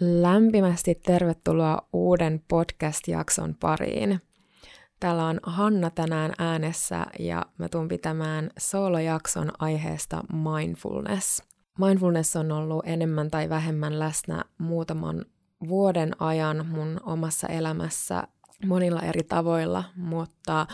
Lämpimästi 0.00 0.94
tervetuloa 0.94 1.88
uuden 1.92 2.42
podcast-jakson 2.48 3.54
pariin. 3.60 4.20
Täällä 5.00 5.26
on 5.26 5.40
Hanna 5.42 5.90
tänään 5.90 6.32
äänessä 6.38 7.06
ja 7.18 7.46
mä 7.58 7.68
tuun 7.68 7.88
pitämään 7.88 8.50
solojakson 8.58 9.52
aiheesta 9.58 10.24
mindfulness. 10.32 11.42
Mindfulness 11.78 12.36
on 12.36 12.52
ollut 12.52 12.82
enemmän 12.86 13.30
tai 13.30 13.48
vähemmän 13.48 13.98
läsnä 13.98 14.44
muutaman 14.58 15.24
vuoden 15.68 16.12
ajan 16.18 16.66
mun 16.66 17.00
omassa 17.06 17.48
elämässä 17.48 18.22
monilla 18.66 19.00
eri 19.02 19.22
tavoilla, 19.22 19.84
mutta 19.96 20.66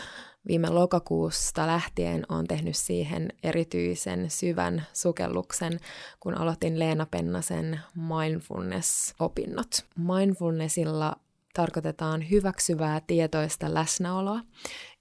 viime 0.47 0.69
lokakuusta 0.69 1.67
lähtien 1.67 2.25
on 2.29 2.47
tehnyt 2.47 2.75
siihen 2.75 3.29
erityisen 3.43 4.29
syvän 4.29 4.85
sukelluksen, 4.93 5.79
kun 6.19 6.37
aloitin 6.37 6.79
Leena 6.79 7.05
Pennasen 7.05 7.79
mindfulness-opinnot. 7.95 9.85
Mindfulnessilla 9.95 11.15
tarkoitetaan 11.53 12.29
hyväksyvää 12.29 13.01
tietoista 13.07 13.73
läsnäoloa, 13.73 14.39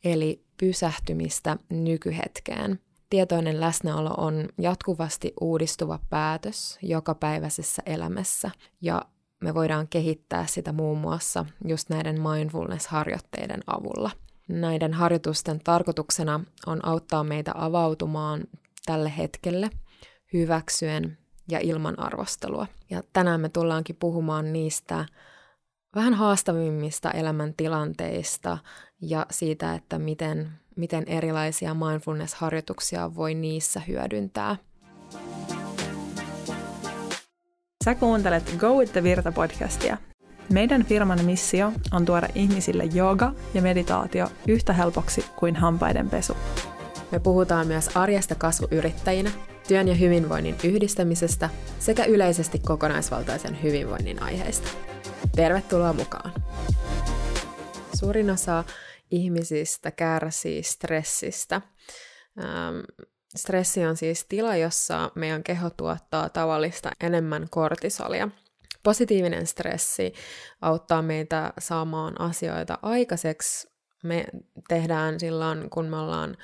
eli 0.05 0.45
pysähtymistä 0.57 1.57
nykyhetkeen. 1.71 2.81
Tietoinen 3.11 3.61
läsnäolo 3.61 4.15
on 4.17 4.49
jatkuvasti 4.59 5.33
uudistuva 5.41 5.99
päätös 6.11 6.79
jokapäiväisessä 6.83 7.83
elämässä, 7.87 8.51
ja 8.81 9.03
me 9.41 9.55
voidaan 9.55 9.89
kehittää 9.89 10.47
sitä 10.47 10.73
muun 10.73 10.99
muassa 10.99 11.47
just 11.65 11.91
näiden 11.91 12.17
mindfulness-harjoitteiden 12.21 13.61
avulla. 13.67 14.11
Näiden 14.49 14.93
harjoitusten 14.93 15.61
tarkoituksena 15.65 16.41
on 16.67 16.85
auttaa 16.85 17.25
meitä 17.25 17.53
avautumaan 17.55 18.45
tälle 18.87 19.13
hetkelle 19.19 19.71
hyväksyen 20.33 21.19
ja 21.49 21.59
ilman 21.63 21.99
arvostelua. 21.99 22.67
Ja 22.91 23.03
tänään 23.13 23.41
me 23.41 23.49
tullaankin 23.49 23.97
puhumaan 23.97 24.53
niistä 24.53 25.07
vähän 25.95 26.15
haastavimmista 26.15 27.11
elämäntilanteista 27.11 28.59
ja 29.01 29.27
siitä, 29.31 29.75
että 29.75 29.99
miten, 29.99 30.53
miten 30.77 31.05
erilaisia 31.07 31.75
mindfulness-harjoituksia 31.75 33.15
voi 33.15 33.35
niissä 33.35 33.81
hyödyntää. 33.81 34.57
Sä 37.85 37.95
kuuntelet 37.95 38.55
Go 38.59 38.79
with 38.79 38.93
the 38.93 39.03
Virta 39.03 39.33
podcastia. 39.33 39.97
Meidän 40.53 40.85
firman 40.85 41.25
missio 41.25 41.73
on 41.93 42.05
tuoda 42.05 42.29
ihmisille 42.35 42.85
jooga 42.85 43.33
ja 43.55 43.63
meditaatio 43.63 44.29
yhtä 44.49 44.73
helpoksi 44.73 45.25
kuin 45.37 45.57
hampaiden 45.57 46.11
pesu. 46.11 46.37
Me 47.13 47.19
puhutaan 47.19 47.67
myös 47.67 47.97
arjesta 47.97 48.35
kasvuyrittäjinä, 48.35 49.31
työn 49.69 49.89
ja 49.89 49.95
hyvinvoinnin 49.95 50.57
yhdistämisestä 50.65 51.51
sekä 51.79 52.05
yleisesti 52.05 52.59
kokonaisvaltaisen 52.59 53.63
hyvinvoinnin 53.63 54.23
aiheista. 54.23 54.69
Tervetuloa 55.37 55.93
mukaan! 55.93 56.33
Suurin 57.95 58.31
osa 58.31 58.65
ihmisistä 59.11 59.91
kärsii 59.91 60.63
stressistä. 60.63 61.61
Ähm, 62.39 62.81
stressi 63.37 63.87
on 63.87 63.97
siis 63.97 64.25
tila, 64.29 64.57
jossa 64.57 65.11
meidän 65.15 65.43
keho 65.43 65.71
tuottaa 65.71 66.29
tavallista 66.29 66.91
enemmän 67.01 67.47
kortisolia. 67.51 68.29
Positiivinen 68.87 69.47
stressi 69.47 70.13
auttaa 70.61 71.03
meitä 71.03 71.53
saamaan 71.59 72.21
asioita 72.21 72.79
aikaiseksi. 72.83 73.69
Me 74.05 74.25
tehdään 74.69 75.21
silloin, 75.21 75.71
kun 75.71 75.85
me 75.87 75.97
ollaan 75.97 76.37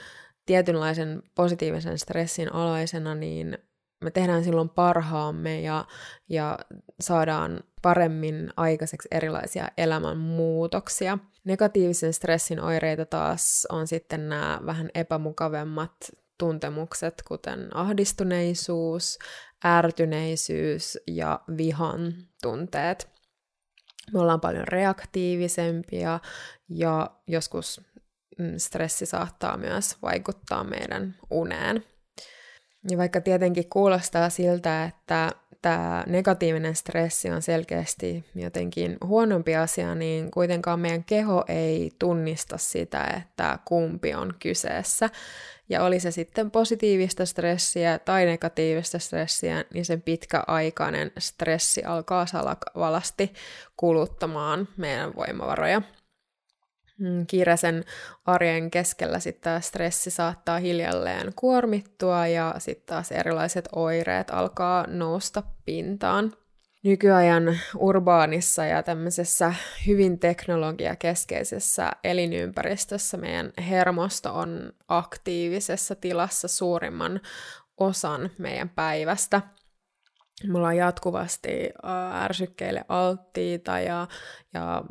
tietynlaisen 0.47 1.23
positiivisen 1.35 1.99
stressin 1.99 2.53
alaisena, 2.53 3.15
niin 3.15 3.59
me 4.05 4.11
tehdään 4.11 4.45
silloin 4.45 4.69
parhaamme 4.69 5.61
ja, 5.61 5.85
ja 6.29 6.59
saadaan 7.01 7.61
paremmin 7.83 8.51
aikaiseksi 8.57 9.09
erilaisia 9.11 9.69
elämänmuutoksia. 9.79 11.19
Negatiivisen 11.45 12.13
stressin 12.13 12.61
oireita 12.61 13.07
taas 13.07 13.67
on 13.71 13.87
sitten 13.87 14.29
nämä 14.29 14.61
vähän 14.67 14.91
epämukavemmat 14.95 15.93
tuntemukset, 16.43 17.23
kuten 17.29 17.77
ahdistuneisuus, 17.77 19.19
ärtyneisyys 19.65 20.99
ja 21.07 21.41
vihan 21.57 22.15
tunteet. 22.43 23.09
Me 24.13 24.21
ollaan 24.21 24.41
paljon 24.41 24.69
reaktiivisempia 24.69 26.21
ja 26.69 27.11
joskus 27.27 27.81
mm, 28.39 28.55
stressi 28.57 29.07
saattaa 29.07 29.57
myös 29.57 29.97
vaikuttaa 30.03 30.65
meidän 30.65 31.15
uneen. 31.31 31.85
Ja 32.91 32.99
vaikka 32.99 33.21
tietenkin 33.21 33.69
kuulostaa 33.69 34.31
siltä, 34.31 34.85
että 34.85 35.33
tämä 35.63 36.05
negatiivinen 36.07 36.75
stressi 36.75 37.31
on 37.31 37.43
selkeästi 37.43 38.25
jotenkin 38.35 38.97
huonompi 39.05 39.57
asia, 39.57 39.95
niin 39.95 40.31
kuitenkaan 40.31 40.81
meidän 40.81 41.05
keho 41.05 41.45
ei 41.49 41.91
tunnista 41.99 42.59
sitä, 42.59 43.05
että 43.05 43.59
kumpi 43.65 44.15
on 44.15 44.35
kyseessä. 44.39 45.11
Ja 45.73 45.85
oli 45.85 46.01
se 46.01 46.11
sitten 46.11 46.51
positiivista 46.51 47.27
stressiä 47.27 47.99
tai 47.99 48.25
negatiivista 48.25 48.99
stressiä, 48.99 49.65
niin 49.75 49.85
sen 49.85 50.03
pitkäaikainen 50.03 51.13
stressi 51.19 51.85
alkaa 51.85 52.27
salakvalasti 52.27 53.33
kuluttamaan 53.77 54.69
meidän 54.77 55.17
voimavaroja. 55.17 55.83
Mm, 56.99 57.27
kiireisen 57.27 57.85
arjen 58.25 58.71
keskellä 58.71 59.19
sitten 59.19 59.43
tämä 59.43 59.61
stressi 59.61 60.11
saattaa 60.11 60.59
hiljalleen 60.59 61.33
kuormittua 61.37 62.27
ja 62.27 62.55
sitten 62.59 62.87
taas 62.87 63.13
erilaiset 63.13 63.69
oireet 63.73 64.31
alkaa 64.31 64.87
nousta 64.87 65.43
pintaan. 65.65 66.33
Nykyajan 66.83 67.59
urbaanissa 67.79 68.65
ja 68.65 68.83
tämmöisessä 68.83 69.55
hyvin 69.87 70.19
teknologiakeskeisessä 70.19 71.93
elinympäristössä 72.05 73.17
meidän 73.17 73.53
hermosto 73.69 74.35
on 74.35 74.73
aktiivisessa 74.89 75.95
tilassa 75.95 76.49
suurimman 76.49 77.21
osan 77.79 78.31
meidän 78.39 78.69
päivästä– 78.69 79.43
me 80.47 80.59
ollaan 80.59 80.77
jatkuvasti 80.77 81.71
ärsykkeille 82.25 82.85
alttiita 82.89 83.79
ja, 83.79 84.09
ja 84.55 84.83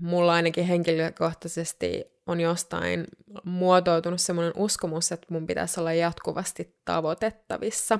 mulla 0.00 0.32
ainakin 0.32 0.64
henkilökohtaisesti 0.64 2.04
on 2.26 2.40
jostain 2.40 3.04
muotoutunut 3.44 4.20
semmoinen 4.20 4.52
uskomus, 4.56 5.12
että 5.12 5.26
mun 5.30 5.46
pitäisi 5.46 5.80
olla 5.80 5.92
jatkuvasti 5.92 6.76
tavoitettavissa. 6.84 7.98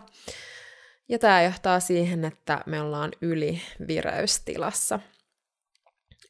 Ja 1.08 1.18
tämä 1.18 1.42
johtaa 1.42 1.80
siihen, 1.80 2.24
että 2.24 2.60
me 2.66 2.80
ollaan 2.80 3.12
ylivireystilassa. 3.20 5.00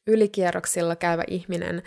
Ylikierroksilla 0.07 0.95
käyvä 0.95 1.23
ihminen 1.27 1.83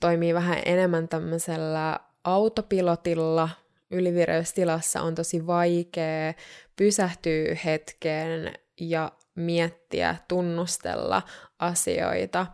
toimii 0.00 0.34
vähän 0.34 0.62
enemmän 0.64 1.08
tämmöisellä 1.08 2.00
autopilotilla, 2.24 3.48
ylivireystilassa 3.90 5.02
on 5.02 5.14
tosi 5.14 5.46
vaikea 5.46 6.34
pysähtyä 6.76 7.56
hetken 7.64 8.54
ja 8.80 9.12
miettiä, 9.34 10.16
tunnustella 10.28 11.22
asioita. 11.58 12.46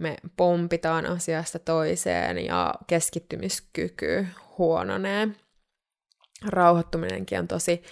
Me 0.00 0.16
pompitaan 0.36 1.06
asiasta 1.06 1.58
toiseen 1.58 2.44
ja 2.44 2.74
keskittymiskyky 2.86 4.26
huononee. 4.58 5.28
Rauhoittuminenkin 6.46 7.38
on 7.38 7.48
tosi 7.48 7.82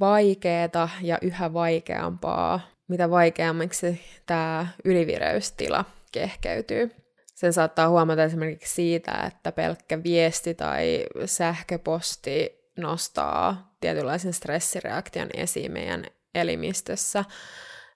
vaikeaa 0.00 0.88
ja 1.02 1.18
yhä 1.22 1.52
vaikeampaa, 1.52 2.60
mitä 2.88 3.10
vaikeammaksi 3.10 4.00
tämä 4.26 4.66
ylivireystila 4.84 5.84
kehkeytyy. 6.12 6.90
Sen 7.34 7.52
saattaa 7.52 7.88
huomata 7.88 8.24
esimerkiksi 8.24 8.74
siitä, 8.74 9.12
että 9.26 9.52
pelkkä 9.52 10.02
viesti 10.02 10.54
tai 10.54 11.06
sähköposti 11.24 12.50
nostaa 12.76 13.74
tietynlaisen 13.80 14.32
stressireaktion 14.32 15.28
esiin 15.34 15.72
meidän 15.72 16.06
elimistössä. 16.34 17.24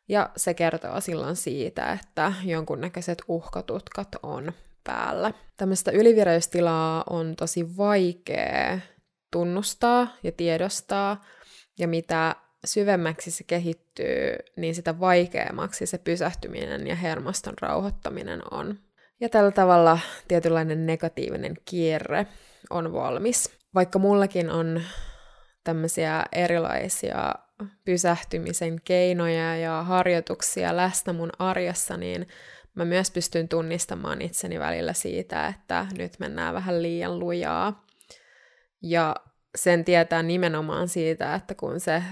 Ja 0.08 0.30
se 0.36 0.54
kertoo 0.54 1.00
silloin 1.00 1.36
siitä, 1.36 1.92
että 1.92 2.32
jonkunnäköiset 2.44 3.18
uhkatutkat 3.28 4.08
on 4.22 4.52
päällä. 4.84 5.32
Tämmöistä 5.56 5.90
ylivireystilaa 5.90 7.04
on 7.10 7.36
tosi 7.36 7.76
vaikea 7.76 8.78
tunnustaa 9.32 10.16
ja 10.22 10.32
tiedostaa, 10.32 11.24
ja 11.80 11.88
mitä 11.88 12.36
syvemmäksi 12.64 13.30
se 13.30 13.44
kehittyy, 13.44 14.36
niin 14.56 14.74
sitä 14.74 15.00
vaikeammaksi 15.00 15.86
se 15.86 15.98
pysähtyminen 15.98 16.86
ja 16.86 16.94
hermoston 16.94 17.54
rauhoittaminen 17.60 18.42
on. 18.50 18.78
Ja 19.20 19.28
tällä 19.28 19.50
tavalla 19.50 19.98
tietynlainen 20.28 20.86
negatiivinen 20.86 21.54
kierre 21.64 22.26
on 22.70 22.92
valmis. 22.92 23.56
Vaikka 23.74 23.98
mullakin 23.98 24.50
on 24.50 24.82
tämmöisiä 25.64 26.24
erilaisia 26.32 27.34
pysähtymisen 27.84 28.80
keinoja 28.84 29.56
ja 29.56 29.82
harjoituksia 29.82 30.76
läsnä 30.76 31.12
mun 31.12 31.30
arjessa, 31.38 31.96
niin 31.96 32.28
mä 32.74 32.84
myös 32.84 33.10
pystyn 33.10 33.48
tunnistamaan 33.48 34.22
itseni 34.22 34.58
välillä 34.58 34.92
siitä, 34.92 35.46
että 35.46 35.86
nyt 35.98 36.12
mennään 36.18 36.54
vähän 36.54 36.82
liian 36.82 37.18
lujaa. 37.18 37.86
Ja 38.82 39.16
sen 39.56 39.84
tietää 39.84 40.22
nimenomaan 40.22 40.88
siitä, 40.88 41.34
että 41.34 41.54
kun 41.54 41.80
se 41.80 42.02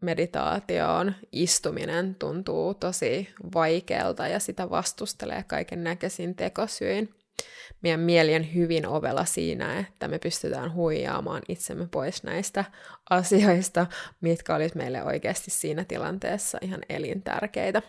meditaatioon 0.00 1.14
istuminen 1.32 2.14
tuntuu 2.14 2.74
tosi 2.74 3.28
vaikealta 3.54 4.28
ja 4.28 4.38
sitä 4.38 4.70
vastustelee 4.70 5.42
kaiken 5.42 5.84
näköisin 5.84 6.34
tekosyin. 6.34 7.14
Meidän 7.82 8.00
mieli 8.00 8.34
on 8.34 8.54
hyvin 8.54 8.86
ovella 8.86 9.24
siinä, 9.24 9.78
että 9.78 10.08
me 10.08 10.18
pystytään 10.18 10.74
huijaamaan 10.74 11.42
itsemme 11.48 11.88
pois 11.90 12.22
näistä 12.22 12.64
asioista, 13.10 13.86
mitkä 14.20 14.54
olisi 14.54 14.76
meille 14.76 15.02
oikeasti 15.04 15.50
siinä 15.50 15.84
tilanteessa 15.84 16.58
ihan 16.62 16.80
elintärkeitä. 16.88 17.82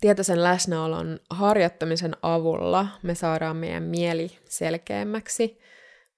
Tietoisen 0.00 0.42
läsnäolon 0.42 1.20
harjoittamisen 1.30 2.16
avulla 2.22 2.86
me 3.02 3.14
saadaan 3.14 3.56
meidän 3.56 3.82
mieli 3.82 4.38
selkeämmäksi, 4.48 5.60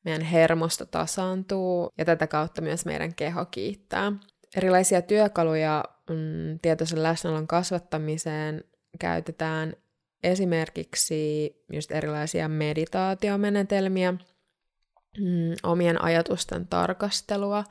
meidän 0.05 0.23
hermosto 0.23 0.87
tasaantuu 0.87 1.91
ja 1.99 2.05
tätä 2.05 2.27
kautta 2.27 2.63
myös 2.63 2.85
meidän 2.85 3.15
keho 3.15 3.45
kiittää. 3.45 4.13
Erilaisia 4.57 5.03
työkaluja 5.03 5.85
mm, 6.11 6.59
tietoisen 6.63 7.03
läsnäolon 7.03 7.47
kasvattamiseen 7.47 8.65
käytetään 8.99 9.77
esimerkiksi 10.23 11.53
just 11.73 11.93
erilaisia 11.93 12.49
meditaatiomenetelmiä, 12.49 14.13
mm, 14.13 15.55
omien 15.63 16.03
ajatusten 16.03 16.67
tarkastelua 16.67 17.65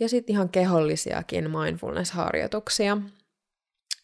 ja 0.00 0.08
sitten 0.08 0.34
ihan 0.34 0.48
kehollisiakin 0.48 1.50
mindfulness-harjoituksia. 1.50 2.98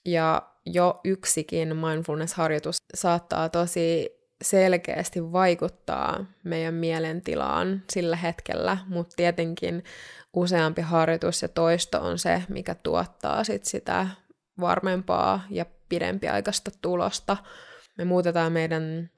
Ja 0.04 0.42
jo 0.66 1.00
yksikin 1.04 1.76
mindfulness-harjoitus 1.76 2.76
saattaa 2.94 3.48
tosi 3.48 4.10
selkeästi 4.42 5.32
vaikuttaa 5.32 6.24
meidän 6.44 6.74
mielentilaan 6.74 7.82
sillä 7.90 8.16
hetkellä, 8.16 8.78
mutta 8.86 9.16
tietenkin 9.16 9.84
useampi 10.32 10.82
harjoitus 10.82 11.42
ja 11.42 11.48
toisto 11.48 12.00
on 12.00 12.18
se, 12.18 12.42
mikä 12.48 12.74
tuottaa 12.74 13.44
sit 13.44 13.64
sitä 13.64 14.06
varmempaa 14.60 15.40
ja 15.50 15.66
pidempiaikaista 15.88 16.70
tulosta. 16.82 17.36
Me 17.98 18.04
muutetaan 18.04 18.52
meidän 18.52 19.10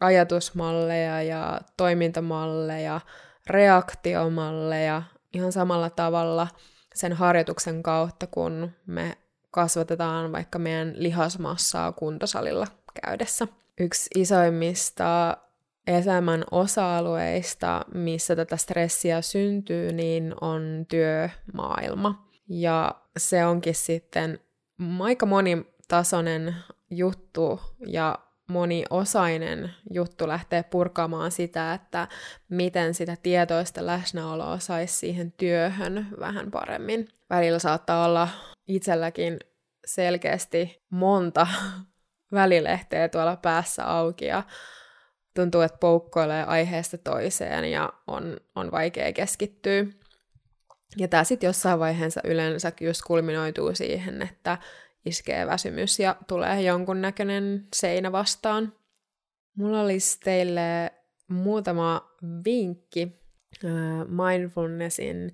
ajatusmalleja 0.00 1.22
ja 1.22 1.60
toimintamalleja, 1.76 3.00
reaktiomalleja 3.46 5.02
ihan 5.34 5.52
samalla 5.52 5.90
tavalla 5.90 6.48
sen 6.94 7.12
harjoituksen 7.12 7.82
kautta, 7.82 8.26
kun 8.26 8.70
me 8.86 9.18
kasvatetaan 9.50 10.32
vaikka 10.32 10.58
meidän 10.58 10.92
lihasmassaa 10.96 11.92
kuntosalilla 11.92 12.66
käydessä. 13.04 13.48
Yksi 13.80 14.10
isoimmista 14.14 15.36
elämän 15.86 16.44
osa-alueista, 16.50 17.84
missä 17.94 18.36
tätä 18.36 18.56
stressiä 18.56 19.22
syntyy, 19.22 19.92
niin 19.92 20.34
on 20.40 20.86
työmaailma. 20.88 22.28
Ja 22.48 22.94
se 23.18 23.46
onkin 23.46 23.74
sitten 23.74 24.40
aika 25.00 25.26
monitasoinen 25.26 26.54
juttu 26.90 27.60
ja 27.86 28.18
moniosainen 28.48 29.70
juttu 29.90 30.28
lähtee 30.28 30.62
purkamaan 30.62 31.30
sitä, 31.30 31.74
että 31.74 32.08
miten 32.48 32.94
sitä 32.94 33.16
tietoista 33.22 33.86
läsnäoloa 33.86 34.58
saisi 34.58 34.94
siihen 34.94 35.32
työhön 35.32 36.06
vähän 36.20 36.50
paremmin. 36.50 37.08
Välillä 37.30 37.58
saattaa 37.58 38.06
olla 38.06 38.28
itselläkin 38.68 39.38
selkeästi 39.86 40.82
monta 40.90 41.46
välilehteä 42.32 43.08
tuolla 43.08 43.36
päässä 43.36 43.84
auki 43.84 44.24
ja 44.24 44.42
tuntuu, 45.34 45.60
että 45.60 45.78
poukkoilee 45.78 46.44
aiheesta 46.44 46.98
toiseen 46.98 47.64
ja 47.64 47.92
on, 48.06 48.36
on 48.54 48.70
vaikea 48.70 49.12
keskittyä. 49.12 49.86
Ja 50.96 51.08
tämä 51.08 51.24
sitten 51.24 51.46
jossain 51.46 51.78
vaiheessa 51.78 52.20
yleensä 52.24 52.72
just 52.80 53.00
kulminoituu 53.06 53.74
siihen, 53.74 54.22
että 54.22 54.58
iskee 55.04 55.46
väsymys 55.46 56.00
ja 56.00 56.16
tulee 56.26 56.62
jonkunnäköinen 56.62 57.66
seinä 57.76 58.12
vastaan. 58.12 58.72
Mulla 59.56 59.80
olisi 59.80 60.20
teille 60.20 60.92
muutama 61.28 62.10
vinkki 62.44 63.20
mindfulnessin 64.08 65.32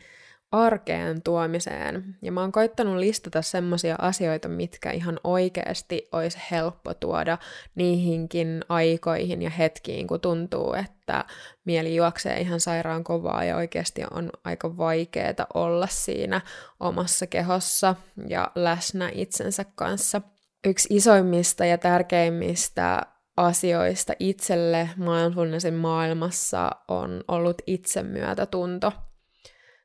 arkeen 0.55 1.23
tuomiseen. 1.23 2.17
Ja 2.23 2.33
mä 2.33 2.41
oon 2.41 2.53
koittanut 2.53 2.97
listata 2.97 3.43
semmosia 3.43 3.97
asioita, 3.99 4.49
mitkä 4.49 4.91
ihan 4.91 5.21
oikeasti 5.25 6.09
olisi 6.13 6.39
helppo 6.51 6.95
tuoda 6.95 7.39
niihinkin 7.75 8.65
aikoihin 8.69 9.43
ja 9.43 9.51
hetkiin, 9.51 10.07
kun 10.07 10.21
tuntuu, 10.21 10.75
että 10.75 11.25
mieli 11.65 11.97
juoksee 11.97 12.41
ihan 12.41 12.61
sairaan 12.61 13.05
kovaa 13.05 13.45
ja 13.45 13.57
oikeasti 13.57 14.03
on 14.11 14.31
aika 14.45 14.77
vaikeaa 14.77 15.47
olla 15.55 15.87
siinä 15.87 16.41
omassa 16.81 17.27
kehossa 17.27 17.95
ja 18.29 18.51
läsnä 18.55 19.11
itsensä 19.15 19.65
kanssa. 19.75 20.21
Yksi 20.67 20.89
isoimmista 20.91 21.65
ja 21.65 21.79
tärkeimmistä 21.79 23.03
asioista 23.37 24.13
itselle 24.19 24.91
mindfulnessin 24.97 25.75
maailmassa 25.75 26.71
on 26.89 27.25
ollut 27.29 27.63
itsemyötätunto– 27.67 28.93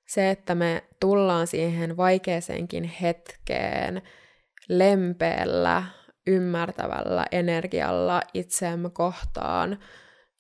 se, 0.10 0.30
että 0.30 0.56
me 0.56 0.84
tullaan 1.00 1.48
siihen 1.48 1.98
vaikeeseenkin 1.98 2.84
hetkeen 2.84 4.02
lempeällä, 4.70 5.84
ymmärtävällä 6.28 7.26
energialla 7.32 8.22
itseämme 8.34 8.90
kohtaan 8.90 9.80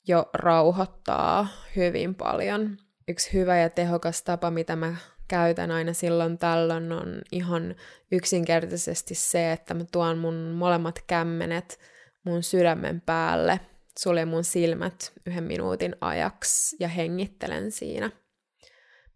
jo 0.08 0.30
rauhoittaa 0.34 1.48
hyvin 1.76 2.16
paljon. 2.16 2.78
Yksi 3.08 3.34
hyvä 3.34 3.58
ja 3.58 3.70
tehokas 3.70 4.24
tapa, 4.24 4.52
mitä 4.52 4.76
mä 4.76 4.96
käytän 5.28 5.72
aina 5.72 5.94
silloin 5.94 6.38
tällöin, 6.38 6.92
on 6.92 7.22
ihan 7.32 7.76
yksinkertaisesti 8.12 9.16
se, 9.16 9.52
että 9.52 9.74
mä 9.74 9.84
tuon 9.92 10.18
mun 10.18 10.36
molemmat 10.36 11.04
kämmenet 11.08 11.80
mun 12.26 12.44
sydämen 12.44 13.02
päälle, 13.02 13.60
suljen 14.00 14.28
mun 14.28 14.44
silmät 14.44 15.14
yhden 15.26 15.44
minuutin 15.44 15.96
ajaksi 16.02 16.76
ja 16.80 16.88
hengittelen 16.88 17.72
siinä– 17.72 18.12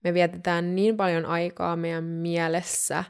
me 0.04 0.14
vietetään 0.14 0.76
niin 0.76 0.98
paljon 0.98 1.26
aikaa 1.26 1.76
meidän 1.76 2.04
mielessä, 2.04 3.04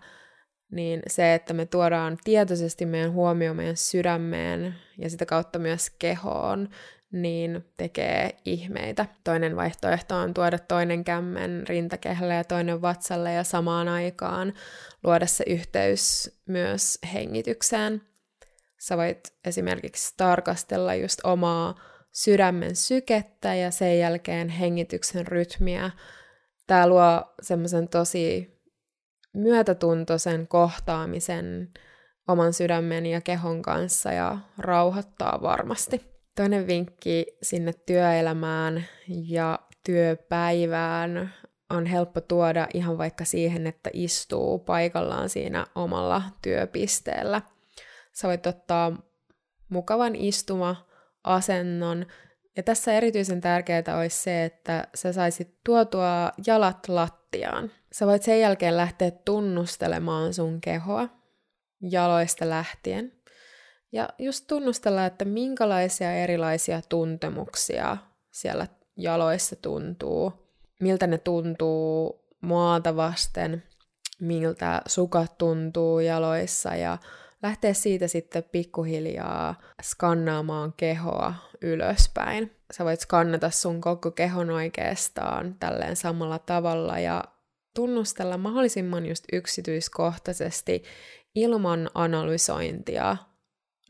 niin 0.72 1.02
se, 1.08 1.34
että 1.34 1.54
me 1.54 1.66
tuodaan 1.66 2.18
tietoisesti 2.24 2.86
meidän 2.86 3.14
huomio 3.14 3.54
meidän 3.54 3.78
sydämeen 3.78 4.76
ja 4.98 5.10
sitä 5.10 5.26
kautta 5.26 5.60
myös 5.60 5.90
kehoon, 5.90 6.70
niin 7.12 7.66
tekee 7.78 8.36
ihmeitä. 8.46 9.06
Toinen 9.24 9.56
vaihtoehto 9.56 10.16
on 10.16 10.34
tuoda 10.34 10.60
toinen 10.60 11.04
kämmen 11.04 11.68
rintakehälle 11.68 12.34
ja 12.34 12.44
toinen 12.44 12.82
vatsalle 12.82 13.34
ja 13.34 13.44
samaan 13.44 13.88
aikaan 13.88 14.54
luoda 15.04 15.26
se 15.26 15.44
yhteys 15.48 16.32
myös 16.46 17.00
hengitykseen. 17.14 18.02
Sä 18.80 18.98
voit 18.98 19.34
esimerkiksi 19.46 20.14
tarkastella 20.18 20.96
just 20.96 21.20
omaa 21.24 21.76
sydämen 22.12 22.76
sykettä 22.76 23.56
ja 23.56 23.72
sen 23.72 24.00
jälkeen 24.00 24.50
hengityksen 24.50 25.28
rytmiä 25.28 25.92
tämä 26.68 26.88
luo 26.88 27.34
semmoisen 27.42 27.88
tosi 27.88 28.54
myötätuntoisen 29.34 30.48
kohtaamisen 30.48 31.74
oman 32.28 32.54
sydämen 32.54 33.06
ja 33.06 33.22
kehon 33.22 33.62
kanssa 33.62 34.12
ja 34.12 34.38
rauhoittaa 34.58 35.42
varmasti. 35.42 36.14
Toinen 36.36 36.68
vinkki 36.68 37.26
sinne 37.42 37.74
työelämään 37.74 38.86
ja 39.08 39.60
työpäivään 39.86 41.34
on 41.70 41.86
helppo 41.86 42.22
tuoda 42.22 42.68
ihan 42.74 42.98
vaikka 42.98 43.26
siihen, 43.26 43.68
että 43.68 43.90
istuu 43.94 44.60
paikallaan 44.60 45.30
siinä 45.30 45.66
omalla 45.76 46.22
työpisteellä. 46.42 47.42
Sä 48.14 48.28
voit 48.28 48.48
ottaa 48.48 48.98
mukavan 49.70 50.16
istuma-asennon, 50.16 52.06
ja 52.58 52.64
tässä 52.64 52.94
erityisen 52.94 53.42
tärkeää 53.42 53.98
olisi 53.98 54.24
se, 54.24 54.46
että 54.46 54.88
sä 54.96 55.14
saisit 55.14 55.58
tuotua 55.64 56.32
jalat 56.48 56.90
lattiaan. 56.90 57.72
Sä 57.92 58.08
voit 58.08 58.24
sen 58.24 58.40
jälkeen 58.40 58.78
lähteä 58.78 59.12
tunnustelemaan 59.12 60.34
sun 60.34 60.62
kehoa 60.62 61.10
jaloista 61.82 62.50
lähtien. 62.50 63.12
Ja 63.92 64.10
just 64.20 64.46
tunnustella, 64.48 65.06
että 65.06 65.26
minkälaisia 65.26 66.16
erilaisia 66.16 66.82
tuntemuksia 66.90 67.98
siellä 68.32 68.68
jaloissa 68.98 69.56
tuntuu, 69.56 70.34
miltä 70.80 71.08
ne 71.08 71.18
tuntuu 71.18 72.20
maata 72.42 72.96
vasten, 72.96 73.64
miltä 74.20 74.82
sukat 74.88 75.38
tuntuu 75.38 76.00
jaloissa 76.00 76.76
ja 76.76 76.98
lähteä 77.44 77.74
siitä 77.74 78.08
sitten 78.08 78.44
pikkuhiljaa 78.52 79.62
skannaamaan 79.82 80.74
kehoa 80.78 81.34
ylöspäin. 81.62 82.52
Sä 82.72 82.86
voit 82.86 83.00
skannata 83.00 83.50
sun 83.50 83.82
koko 83.82 84.12
kehon 84.12 84.50
oikeastaan 84.50 85.56
tälleen 85.60 85.96
samalla 85.96 86.40
tavalla 86.40 87.00
ja 87.00 87.24
tunnustella 87.76 88.38
mahdollisimman 88.38 89.06
just 89.06 89.24
yksityiskohtaisesti 89.34 90.84
ilman 91.36 91.90
analysointia 91.94 93.18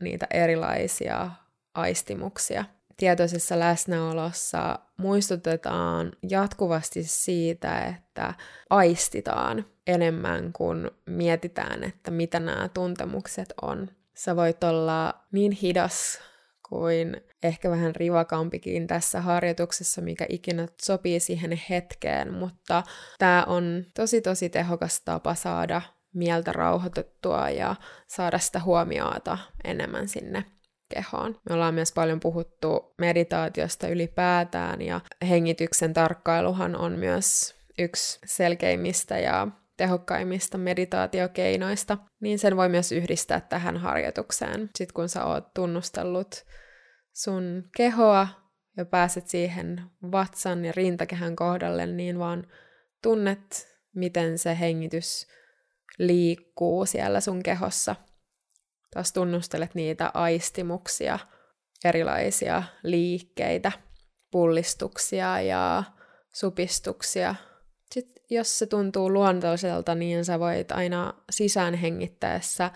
niitä 0.00 0.26
erilaisia 0.30 1.30
aistimuksia. 1.74 2.64
Tietoisessa 2.96 3.58
läsnäolossa 3.58 4.78
muistutetaan 4.96 6.12
jatkuvasti 6.28 7.02
siitä, 7.02 7.78
että 7.80 8.34
aistitaan 8.70 9.66
enemmän 9.86 10.52
kuin 10.52 10.90
mietitään, 11.06 11.84
että 11.84 12.10
mitä 12.10 12.40
nämä 12.40 12.68
tuntemukset 12.68 13.54
on. 13.62 13.88
Sä 14.14 14.36
voit 14.36 14.64
olla 14.64 15.14
niin 15.32 15.52
hidas 15.52 16.20
kuin 16.68 17.16
ehkä 17.42 17.70
vähän 17.70 17.96
rivakampikin 17.96 18.86
tässä 18.86 19.20
harjoituksessa, 19.20 20.02
mikä 20.02 20.26
ikinä 20.28 20.68
sopii 20.82 21.20
siihen 21.20 21.60
hetkeen, 21.70 22.34
mutta 22.34 22.82
tämä 23.18 23.44
on 23.46 23.84
tosi 23.94 24.20
tosi 24.20 24.48
tehokas 24.48 25.00
tapa 25.00 25.34
saada 25.34 25.82
mieltä 26.14 26.52
rauhoitettua 26.52 27.50
ja 27.50 27.76
saada 28.06 28.38
sitä 28.38 28.60
huomiota 28.60 29.38
enemmän 29.64 30.08
sinne 30.08 30.44
kehoon. 30.88 31.40
Me 31.48 31.54
ollaan 31.54 31.74
myös 31.74 31.92
paljon 31.92 32.20
puhuttu 32.20 32.94
meditaatiosta 32.98 33.88
ylipäätään 33.88 34.82
ja 34.82 35.00
hengityksen 35.28 35.94
tarkkailuhan 35.94 36.76
on 36.76 36.92
myös 36.92 37.54
yksi 37.78 38.18
selkeimmistä 38.24 39.18
ja 39.18 39.48
tehokkaimmista 39.76 40.58
meditaatiokeinoista, 40.58 41.98
niin 42.20 42.38
sen 42.38 42.56
voi 42.56 42.68
myös 42.68 42.92
yhdistää 42.92 43.40
tähän 43.40 43.76
harjoitukseen. 43.76 44.70
Sitten 44.78 44.94
kun 44.94 45.08
sä 45.08 45.24
oot 45.24 45.54
tunnustellut 45.54 46.44
sun 47.12 47.64
kehoa 47.76 48.28
ja 48.76 48.84
pääset 48.84 49.28
siihen 49.28 49.82
vatsan 50.12 50.64
ja 50.64 50.72
rintakehän 50.76 51.36
kohdalle, 51.36 51.86
niin 51.86 52.18
vaan 52.18 52.46
tunnet, 53.02 53.68
miten 53.94 54.38
se 54.38 54.58
hengitys 54.58 55.26
liikkuu 55.98 56.86
siellä 56.86 57.20
sun 57.20 57.42
kehossa. 57.42 57.96
Taas 58.94 59.12
tunnustelet 59.12 59.74
niitä 59.74 60.10
aistimuksia, 60.14 61.18
erilaisia 61.84 62.62
liikkeitä, 62.82 63.72
pullistuksia 64.30 65.40
ja 65.40 65.84
supistuksia. 66.34 67.34
Sitten 67.92 68.24
jos 68.30 68.58
se 68.58 68.66
tuntuu 68.66 69.12
luontoiselta, 69.12 69.94
niin 69.94 70.24
sä 70.24 70.40
voit 70.40 70.72
aina 70.72 71.14
sisään 71.30 71.74
hengittäessä 71.74 72.70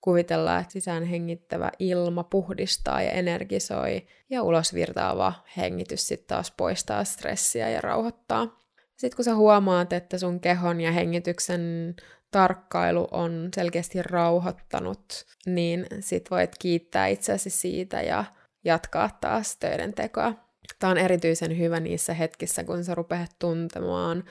kuvitella, 0.00 0.58
että 0.58 0.72
sisään 0.72 1.04
hengittävä 1.04 1.70
ilma 1.78 2.24
puhdistaa 2.24 3.02
ja 3.02 3.10
energisoi, 3.10 4.06
ja 4.30 4.42
ulosvirtaava 4.42 5.32
hengitys 5.56 6.06
sitten 6.06 6.28
taas 6.28 6.50
poistaa 6.56 7.04
stressiä 7.04 7.70
ja 7.70 7.80
rauhoittaa. 7.80 8.64
Sitten 8.96 9.16
kun 9.16 9.24
sä 9.24 9.34
huomaat, 9.34 9.92
että 9.92 10.18
sun 10.18 10.40
kehon 10.40 10.80
ja 10.80 10.92
hengityksen 10.92 11.94
tarkkailu 12.34 13.08
on 13.10 13.48
selkeästi 13.54 14.02
rauhoittanut, 14.02 15.26
niin 15.46 15.86
sit 16.00 16.30
voit 16.30 16.50
kiittää 16.58 17.06
itseäsi 17.06 17.50
siitä 17.50 18.02
ja 18.02 18.24
jatkaa 18.64 19.10
taas 19.20 19.56
töiden 19.56 19.94
tekoa. 19.94 20.34
Tämä 20.78 20.90
on 20.90 20.98
erityisen 20.98 21.58
hyvä 21.58 21.80
niissä 21.80 22.14
hetkissä, 22.14 22.64
kun 22.64 22.84
sä 22.84 22.94
rupeat 22.94 23.30
tuntemaan 23.38 24.24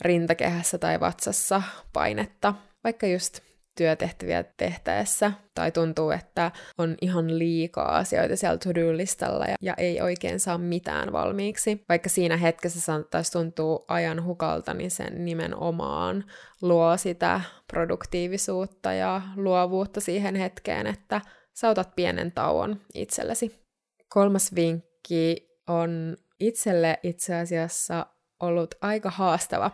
rintakehässä 0.00 0.78
tai 0.78 1.00
vatsassa 1.00 1.62
painetta, 1.92 2.54
vaikka 2.84 3.06
just 3.06 3.40
työtehtäviä 3.78 4.44
tehtäessä, 4.56 5.32
tai 5.54 5.72
tuntuu, 5.72 6.10
että 6.10 6.50
on 6.78 6.96
ihan 7.00 7.38
liikaa 7.38 7.96
asioita 7.96 8.36
siellä 8.36 8.58
to-do-listalla 8.58 9.44
ja, 9.44 9.54
ja 9.62 9.74
ei 9.76 10.00
oikein 10.00 10.40
saa 10.40 10.58
mitään 10.58 11.12
valmiiksi. 11.12 11.84
Vaikka 11.88 12.08
siinä 12.08 12.36
hetkessä 12.36 12.80
saattaisi 12.80 13.32
tuntua 13.32 13.84
ajan 13.88 14.24
hukalta, 14.24 14.74
niin 14.74 14.90
sen 14.90 15.24
nimenomaan 15.24 16.24
luo 16.62 16.96
sitä 16.96 17.40
produktiivisuutta 17.72 18.92
ja 18.92 19.22
luovuutta 19.36 20.00
siihen 20.00 20.34
hetkeen, 20.34 20.86
että 20.86 21.20
sautat 21.54 21.96
pienen 21.96 22.32
tauon 22.32 22.80
itsellesi. 22.94 23.64
Kolmas 24.08 24.54
vinkki 24.54 25.48
on 25.68 26.16
itselle 26.40 26.98
itse 27.02 27.34
asiassa 27.34 28.06
ollut 28.40 28.74
aika 28.80 29.10
haastava. 29.10 29.70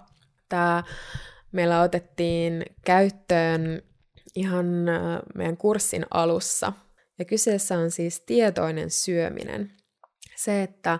Tämä 0.48 0.82
meillä 1.52 1.80
otettiin 1.80 2.62
käyttöön 2.84 3.82
ihan 4.34 4.66
meidän 5.34 5.56
kurssin 5.56 6.06
alussa. 6.10 6.72
Ja 7.18 7.24
kyseessä 7.24 7.78
on 7.78 7.90
siis 7.90 8.20
tietoinen 8.20 8.90
syöminen. 8.90 9.72
Se, 10.36 10.62
että 10.62 10.98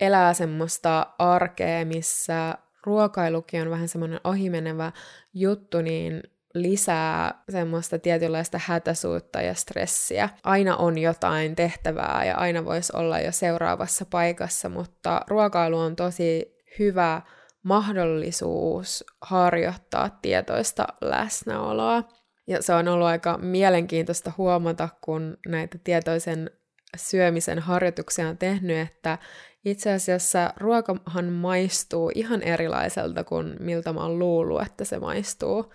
elää 0.00 0.34
semmoista 0.34 1.06
arkea, 1.18 1.84
missä 1.84 2.58
ruokailukin 2.86 3.62
on 3.62 3.70
vähän 3.70 3.88
semmoinen 3.88 4.20
ohimenevä 4.24 4.92
juttu, 5.34 5.82
niin 5.82 6.22
lisää 6.54 7.42
semmoista 7.50 7.98
tietynlaista 7.98 8.60
hätäsuutta 8.64 9.40
ja 9.40 9.54
stressiä. 9.54 10.28
Aina 10.44 10.76
on 10.76 10.98
jotain 10.98 11.56
tehtävää 11.56 12.24
ja 12.24 12.36
aina 12.36 12.64
voisi 12.64 12.92
olla 12.96 13.20
jo 13.20 13.32
seuraavassa 13.32 14.06
paikassa, 14.10 14.68
mutta 14.68 15.20
ruokailu 15.28 15.78
on 15.78 15.96
tosi 15.96 16.56
hyvä 16.78 17.22
mahdollisuus 17.62 19.04
harjoittaa 19.20 20.18
tietoista 20.22 20.86
läsnäoloa. 21.00 22.02
Ja 22.46 22.62
se 22.62 22.74
on 22.74 22.88
ollut 22.88 23.06
aika 23.06 23.38
mielenkiintoista 23.38 24.32
huomata, 24.38 24.88
kun 25.00 25.36
näitä 25.46 25.78
tietoisen 25.84 26.50
syömisen 26.96 27.58
harjoituksia 27.58 28.28
on 28.28 28.38
tehnyt, 28.38 28.78
että 28.88 29.18
itse 29.64 29.92
asiassa 29.92 30.52
ruokahan 30.56 31.32
maistuu 31.32 32.10
ihan 32.14 32.42
erilaiselta 32.42 33.24
kuin 33.24 33.56
miltä 33.60 33.92
mä 33.92 34.00
oon 34.00 34.18
luullut, 34.18 34.62
että 34.62 34.84
se 34.84 34.98
maistuu. 34.98 35.72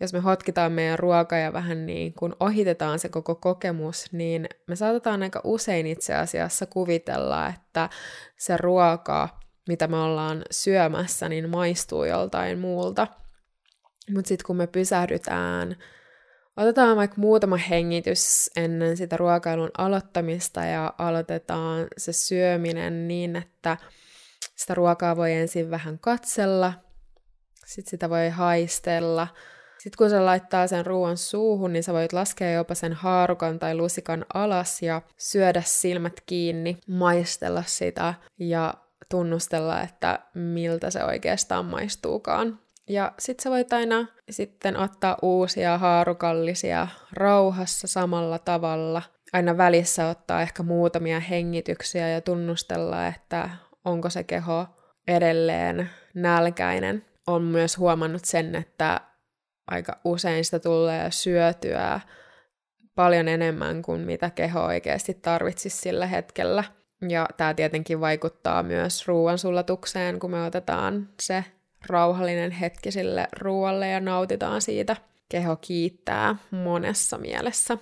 Jos 0.00 0.12
me 0.12 0.20
hotkitaan 0.20 0.72
meidän 0.72 0.98
ruoka 0.98 1.36
ja 1.36 1.52
vähän 1.52 1.86
niin 1.86 2.14
kuin 2.14 2.32
ohitetaan 2.40 2.98
se 2.98 3.08
koko 3.08 3.34
kokemus, 3.34 4.12
niin 4.12 4.48
me 4.68 4.76
saatetaan 4.76 5.22
aika 5.22 5.40
usein 5.44 5.86
itse 5.86 6.14
asiassa 6.14 6.66
kuvitella, 6.66 7.48
että 7.48 7.88
se 8.38 8.56
ruoka, 8.56 9.28
mitä 9.68 9.86
me 9.86 9.96
ollaan 9.96 10.42
syömässä, 10.50 11.28
niin 11.28 11.50
maistuu 11.50 12.04
joltain 12.04 12.58
muulta– 12.58 13.06
mutta 14.10 14.28
sitten 14.28 14.46
kun 14.46 14.56
me 14.56 14.66
pysähdytään, 14.66 15.76
otetaan 16.56 16.96
vaikka 16.96 17.20
muutama 17.20 17.56
hengitys 17.56 18.50
ennen 18.56 18.96
sitä 18.96 19.16
ruokailun 19.16 19.70
aloittamista 19.78 20.64
ja 20.64 20.94
aloitetaan 20.98 21.86
se 21.96 22.12
syöminen 22.12 23.08
niin, 23.08 23.36
että 23.36 23.76
sitä 24.56 24.74
ruokaa 24.74 25.16
voi 25.16 25.32
ensin 25.32 25.70
vähän 25.70 25.98
katsella, 25.98 26.72
sitten 27.66 27.90
sitä 27.90 28.10
voi 28.10 28.28
haistella. 28.28 29.28
Sitten 29.78 29.96
kun 29.98 30.10
se 30.10 30.20
laittaa 30.20 30.66
sen 30.66 30.86
ruoan 30.86 31.16
suuhun, 31.16 31.72
niin 31.72 31.82
sä 31.82 31.92
voit 31.92 32.12
laskea 32.12 32.52
jopa 32.52 32.74
sen 32.74 32.92
haarukan 32.92 33.58
tai 33.58 33.74
lusikan 33.74 34.26
alas 34.34 34.82
ja 34.82 35.02
syödä 35.18 35.62
silmät 35.64 36.20
kiinni, 36.26 36.78
maistella 36.88 37.62
sitä 37.66 38.14
ja 38.38 38.74
tunnustella, 39.10 39.82
että 39.82 40.18
miltä 40.34 40.90
se 40.90 41.04
oikeastaan 41.04 41.64
maistuukaan. 41.64 42.63
Ja 42.88 43.12
sit 43.18 43.40
sä 43.40 43.50
voit 43.50 43.72
aina 43.72 44.06
sitten 44.30 44.76
ottaa 44.76 45.16
uusia 45.22 45.78
haarukallisia 45.78 46.88
rauhassa 47.12 47.86
samalla 47.86 48.38
tavalla. 48.38 49.02
Aina 49.32 49.56
välissä 49.56 50.08
ottaa 50.08 50.42
ehkä 50.42 50.62
muutamia 50.62 51.20
hengityksiä 51.20 52.08
ja 52.08 52.20
tunnustella, 52.20 53.06
että 53.06 53.50
onko 53.84 54.10
se 54.10 54.24
keho 54.24 54.66
edelleen 55.08 55.90
nälkäinen. 56.14 57.04
On 57.26 57.42
myös 57.42 57.78
huomannut 57.78 58.24
sen, 58.24 58.54
että 58.54 59.00
aika 59.66 60.00
usein 60.04 60.44
sitä 60.44 60.58
tulee 60.58 61.10
syötyä 61.10 62.00
paljon 62.94 63.28
enemmän 63.28 63.82
kuin 63.82 64.00
mitä 64.00 64.30
keho 64.30 64.60
oikeasti 64.60 65.14
tarvitsisi 65.14 65.76
sillä 65.76 66.06
hetkellä. 66.06 66.64
Ja 67.08 67.28
tämä 67.36 67.54
tietenkin 67.54 68.00
vaikuttaa 68.00 68.62
myös 68.62 69.08
ruoansulatukseen, 69.08 70.18
kun 70.18 70.30
me 70.30 70.44
otetaan 70.44 71.08
se 71.22 71.44
rauhallinen 71.86 72.50
hetki 72.50 72.90
sille 72.90 73.28
ruoalle 73.40 73.88
ja 73.88 74.00
nautitaan 74.00 74.62
siitä. 74.62 74.96
Keho 75.28 75.56
kiittää 75.56 76.36
monessa 76.50 77.18
mielessä. 77.18 77.78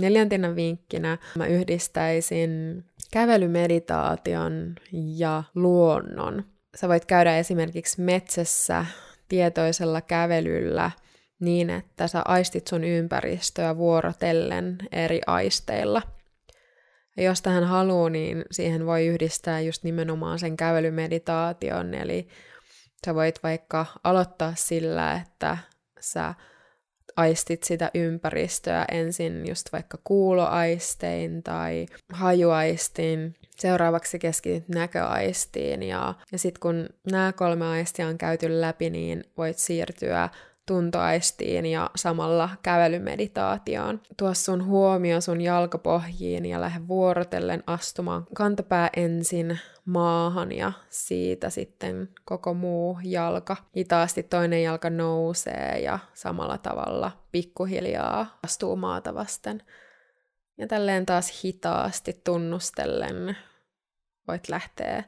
Neljäntenä 0.00 0.56
vinkkinä 0.56 1.18
mä 1.36 1.46
yhdistäisin 1.46 2.84
kävelymeditaation 3.12 4.74
ja 4.92 5.42
luonnon. 5.54 6.44
Sä 6.76 6.88
voit 6.88 7.04
käydä 7.04 7.38
esimerkiksi 7.38 8.00
metsässä 8.00 8.86
tietoisella 9.28 10.00
kävelyllä 10.00 10.90
niin, 11.40 11.70
että 11.70 12.08
sä 12.08 12.22
aistit 12.24 12.66
sun 12.66 12.84
ympäristöä 12.84 13.76
vuorotellen 13.76 14.78
eri 14.92 15.20
aisteilla. 15.26 16.02
Ja 17.16 17.22
jos 17.22 17.42
tähän 17.42 17.64
haluaa, 17.64 18.10
niin 18.10 18.44
siihen 18.50 18.86
voi 18.86 19.06
yhdistää 19.06 19.60
just 19.60 19.84
nimenomaan 19.84 20.38
sen 20.38 20.56
kävelymeditaation, 20.56 21.94
eli 21.94 22.28
Sä 23.06 23.14
voit 23.14 23.42
vaikka 23.42 23.86
aloittaa 24.04 24.52
sillä, 24.56 25.12
että 25.12 25.58
sä 26.00 26.34
aistit 27.16 27.62
sitä 27.62 27.90
ympäristöä 27.94 28.84
ensin 28.90 29.48
just 29.48 29.72
vaikka 29.72 29.98
kuuloaistein 30.04 31.42
tai 31.42 31.86
hajuaistin, 32.12 33.34
seuraavaksi 33.56 34.18
keskityt 34.18 34.68
näköaistiin 34.68 35.82
ja, 35.82 36.14
ja 36.32 36.38
sitten 36.38 36.60
kun 36.60 36.88
nämä 37.10 37.32
kolme 37.32 37.66
aistia 37.66 38.08
on 38.08 38.18
käyty 38.18 38.60
läpi, 38.60 38.90
niin 38.90 39.24
voit 39.36 39.58
siirtyä 39.58 40.28
tuntoaistiin 40.66 41.66
ja 41.66 41.90
samalla 41.96 42.48
kävelymeditaatioon. 42.62 44.00
Tuo 44.16 44.34
sun 44.34 44.64
huomio 44.64 45.20
sun 45.20 45.40
jalkapohjiin 45.40 46.46
ja 46.46 46.60
lähde 46.60 46.88
vuorotellen 46.88 47.62
astumaan 47.66 48.26
kantapää 48.34 48.90
ensin 48.96 49.58
maahan 49.84 50.52
ja 50.52 50.72
siitä 50.88 51.50
sitten 51.50 52.08
koko 52.24 52.54
muu 52.54 52.98
jalka. 53.04 53.56
Hitaasti 53.76 54.22
toinen 54.22 54.62
jalka 54.62 54.90
nousee 54.90 55.80
ja 55.82 55.98
samalla 56.14 56.58
tavalla 56.58 57.12
pikkuhiljaa 57.32 58.38
astuu 58.44 58.76
maata 58.76 59.14
vasten. 59.14 59.62
Ja 60.58 60.66
tälleen 60.66 61.06
taas 61.06 61.44
hitaasti 61.44 62.20
tunnustellen 62.24 63.36
voit 64.28 64.48
lähteä 64.48 65.04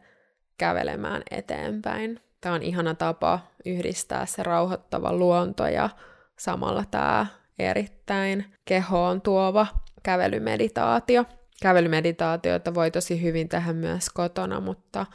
kävelemään 0.59 1.23
eteenpäin. 1.31 2.21
Tämä 2.40 2.54
on 2.54 2.62
ihana 2.62 2.95
tapa 2.95 3.40
yhdistää 3.64 4.26
se 4.26 4.42
rauhoittava 4.42 5.12
luonto 5.12 5.66
ja 5.66 5.90
samalla 6.38 6.85
tämä 6.90 7.26
erittäin 7.59 8.45
kehoon 8.64 9.21
tuova 9.21 9.66
kävelymeditaatio. 10.02 11.25
Kävelymeditaatiota 11.62 12.75
voi 12.75 12.90
tosi 12.90 13.23
hyvin 13.23 13.49
tehdä 13.49 13.73
myös 13.73 14.11
kotona, 14.11 14.61
mutta 14.61 15.07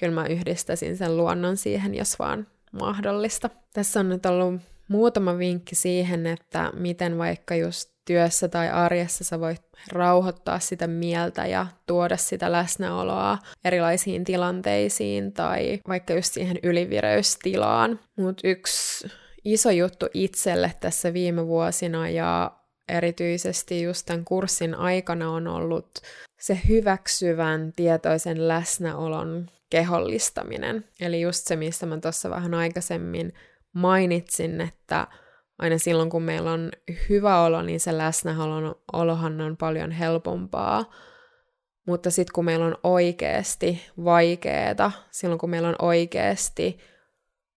kyllä 0.00 0.14
mä 0.14 0.26
yhdistäisin 0.26 0.96
sen 0.96 1.16
luonnon 1.16 1.56
siihen, 1.56 1.94
jos 1.94 2.18
vaan 2.18 2.46
mahdollista. 2.72 3.50
Tässä 3.72 4.00
on 4.00 4.08
nyt 4.08 4.26
ollut 4.26 4.60
muutama 4.88 5.38
vinkki 5.38 5.74
siihen, 5.74 6.26
että 6.26 6.70
miten 6.74 7.18
vaikka 7.18 7.54
just 7.54 7.97
työssä 8.08 8.48
tai 8.48 8.70
arjessa 8.70 9.24
sä 9.24 9.40
voit 9.40 9.62
rauhoittaa 9.92 10.58
sitä 10.58 10.86
mieltä 10.86 11.46
ja 11.46 11.66
tuoda 11.86 12.16
sitä 12.16 12.52
läsnäoloa 12.52 13.38
erilaisiin 13.64 14.24
tilanteisiin 14.24 15.32
tai 15.32 15.80
vaikka 15.88 16.14
just 16.14 16.32
siihen 16.32 16.58
ylivireystilaan. 16.62 18.00
Mutta 18.16 18.48
yksi 18.48 19.08
iso 19.44 19.70
juttu 19.70 20.06
itselle 20.14 20.72
tässä 20.80 21.12
viime 21.12 21.46
vuosina 21.46 22.08
ja 22.08 22.50
erityisesti 22.88 23.82
just 23.82 24.06
tämän 24.06 24.24
kurssin 24.24 24.74
aikana 24.74 25.30
on 25.30 25.46
ollut 25.48 25.98
se 26.40 26.60
hyväksyvän 26.68 27.72
tietoisen 27.76 28.48
läsnäolon 28.48 29.50
kehollistaminen. 29.70 30.84
Eli 31.00 31.20
just 31.20 31.46
se, 31.46 31.56
mistä 31.56 31.86
mä 31.86 31.98
tuossa 31.98 32.30
vähän 32.30 32.54
aikaisemmin 32.54 33.32
mainitsin, 33.72 34.60
että 34.60 35.06
aina 35.58 35.78
silloin, 35.78 36.10
kun 36.10 36.22
meillä 36.22 36.52
on 36.52 36.70
hyvä 37.08 37.42
olo, 37.42 37.62
niin 37.62 37.80
se 37.80 37.98
läsnäolohan 37.98 39.40
on 39.40 39.56
paljon 39.56 39.90
helpompaa. 39.90 40.84
Mutta 41.86 42.10
sitten 42.10 42.32
kun 42.34 42.44
meillä 42.44 42.66
on 42.66 42.78
oikeasti 42.82 43.82
vaikeeta, 44.04 44.92
silloin 45.10 45.38
kun 45.38 45.50
meillä 45.50 45.68
on 45.68 45.76
oikeasti 45.78 46.78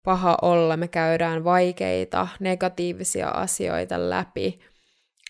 paha 0.03 0.37
olla, 0.41 0.77
me 0.77 0.87
käydään 0.87 1.43
vaikeita, 1.43 2.27
negatiivisia 2.39 3.29
asioita 3.29 4.09
läpi, 4.09 4.59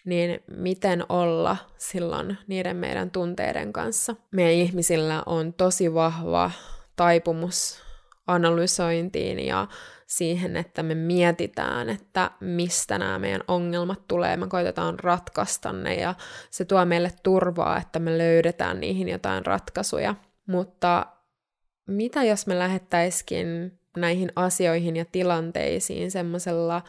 niin 0.05 0.43
miten 0.47 1.05
olla 1.09 1.57
silloin 1.77 2.37
niiden 2.47 2.75
meidän 2.75 3.11
tunteiden 3.11 3.73
kanssa? 3.73 4.15
Meidän 4.31 4.53
ihmisillä 4.53 5.23
on 5.25 5.53
tosi 5.53 5.93
vahva 5.93 6.51
taipumus 6.95 7.83
analysointiin 8.27 9.39
ja 9.39 9.67
siihen, 10.11 10.57
että 10.57 10.83
me 10.83 10.95
mietitään, 10.95 11.89
että 11.89 12.31
mistä 12.39 12.97
nämä 12.97 13.19
meidän 13.19 13.43
ongelmat 13.47 14.07
tulee, 14.07 14.37
me 14.37 14.47
koitetaan 14.47 14.99
ratkaista 14.99 15.73
ne 15.73 15.95
ja 15.95 16.15
se 16.49 16.65
tuo 16.65 16.85
meille 16.85 17.11
turvaa, 17.23 17.77
että 17.77 17.99
me 17.99 18.17
löydetään 18.17 18.79
niihin 18.79 19.09
jotain 19.09 19.45
ratkaisuja. 19.45 20.15
Mutta 20.47 21.05
mitä 21.87 22.23
jos 22.23 22.47
me 22.47 22.59
lähettäisikin 22.59 23.79
näihin 23.97 24.31
asioihin 24.35 24.95
ja 24.95 25.05
tilanteisiin 25.11 26.11
semmoisella 26.11 26.81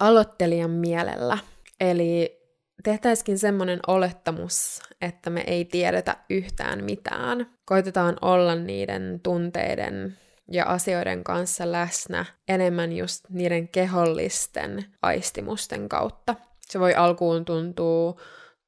aloittelijan 0.00 0.70
mielellä? 0.70 1.38
Eli 1.80 2.40
tehtäisikin 2.84 3.38
semmoinen 3.38 3.80
olettamus, 3.86 4.80
että 5.00 5.30
me 5.30 5.44
ei 5.46 5.64
tiedetä 5.64 6.16
yhtään 6.30 6.84
mitään. 6.84 7.46
Koitetaan 7.64 8.16
olla 8.20 8.54
niiden 8.54 9.20
tunteiden 9.22 10.18
ja 10.52 10.64
asioiden 10.64 11.24
kanssa 11.24 11.72
läsnä 11.72 12.24
enemmän 12.48 12.92
just 12.92 13.24
niiden 13.28 13.68
kehollisten 13.68 14.84
aistimusten 15.02 15.88
kautta. 15.88 16.34
Se 16.60 16.80
voi 16.80 16.94
alkuun 16.94 17.44
tuntua 17.44 18.20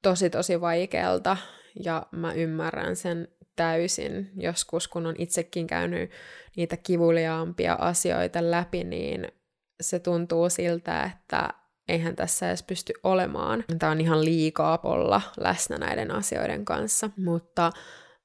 tosi 0.03 0.31
tosi 0.31 0.61
vaikealta 0.61 1.37
ja 1.85 2.07
mä 2.11 2.33
ymmärrän 2.33 2.97
sen 2.97 3.29
täysin. 3.57 4.31
Joskus 4.37 4.89
kun 4.89 5.07
on 5.07 5.15
itsekin 5.19 5.67
käynyt 5.67 6.11
niitä 6.57 6.77
kivuliaampia 6.77 7.75
asioita 7.75 8.51
läpi, 8.51 8.85
niin 8.85 9.29
se 9.81 9.99
tuntuu 9.99 10.51
siltä, 10.51 11.03
että 11.03 11.49
eihän 11.89 12.17
tässä 12.17 12.49
edes 12.49 12.63
pysty 12.63 12.93
olemaan. 13.03 13.65
Tämä 13.79 13.93
on 13.93 14.01
ihan 14.01 14.25
liikaa 14.25 14.79
olla 14.83 15.23
läsnä 15.37 15.79
näiden 15.79 16.11
asioiden 16.11 16.65
kanssa, 16.65 17.11
mutta 17.17 17.73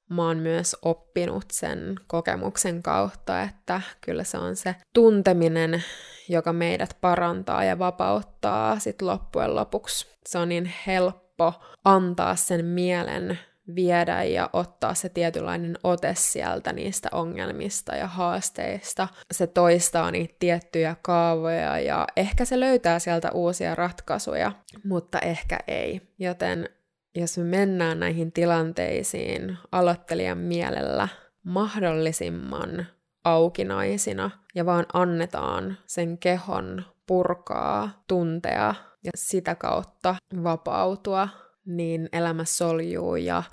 mä 0.10 0.28
oon 0.28 0.38
myös 0.38 0.76
oppinut 0.82 1.46
sen 1.52 1.96
kokemuksen 2.08 2.84
kautta, 2.84 3.42
että 3.42 3.82
kyllä 4.02 4.24
se 4.24 4.38
on 4.38 4.56
se 4.56 4.76
tunteminen, 4.94 5.84
joka 6.30 6.54
meidät 6.54 6.98
parantaa 7.02 7.64
ja 7.64 7.80
vapauttaa 7.80 8.80
sit 8.80 9.02
loppujen 9.02 9.56
lopuksi. 9.56 10.08
Se 10.26 10.38
on 10.38 10.50
niin 10.50 10.74
helppo 10.88 11.54
antaa 11.84 12.36
sen 12.36 12.66
mielen 12.66 13.40
viedä 13.76 14.24
ja 14.24 14.50
ottaa 14.54 14.94
se 14.94 15.10
tietynlainen 15.10 15.78
ote 15.84 16.14
sieltä 16.18 16.74
niistä 16.74 17.10
ongelmista 17.12 17.96
ja 17.96 18.08
haasteista. 18.08 19.08
Se 19.32 19.48
toistaa 19.48 20.12
niitä 20.12 20.36
tiettyjä 20.40 20.96
kaavoja 21.02 21.80
ja 21.80 22.08
ehkä 22.16 22.46
se 22.46 22.60
löytää 22.60 23.00
sieltä 23.00 23.32
uusia 23.32 23.76
ratkaisuja, 23.76 24.52
mutta 24.84 25.20
ehkä 25.20 25.60
ei. 25.68 26.02
Joten 26.20 26.70
jos 27.16 27.38
me 27.38 27.44
mennään 27.44 28.00
näihin 28.00 28.32
tilanteisiin 28.32 29.58
aloittelijan 29.72 30.38
mielellä 30.38 31.08
mahdollisimman 31.44 32.86
aukinaisina 33.24 34.32
ja 34.56 34.66
vaan 34.66 34.86
annetaan 34.94 35.78
sen 35.86 36.18
kehon 36.18 36.84
purkaa, 37.08 38.04
tuntea 38.08 38.76
ja 39.04 39.12
sitä 39.16 39.56
kautta 39.56 40.16
vapautua, 40.44 41.30
niin 41.66 42.10
elämä 42.14 42.46
soljuu 42.46 43.16
ja 43.16 43.44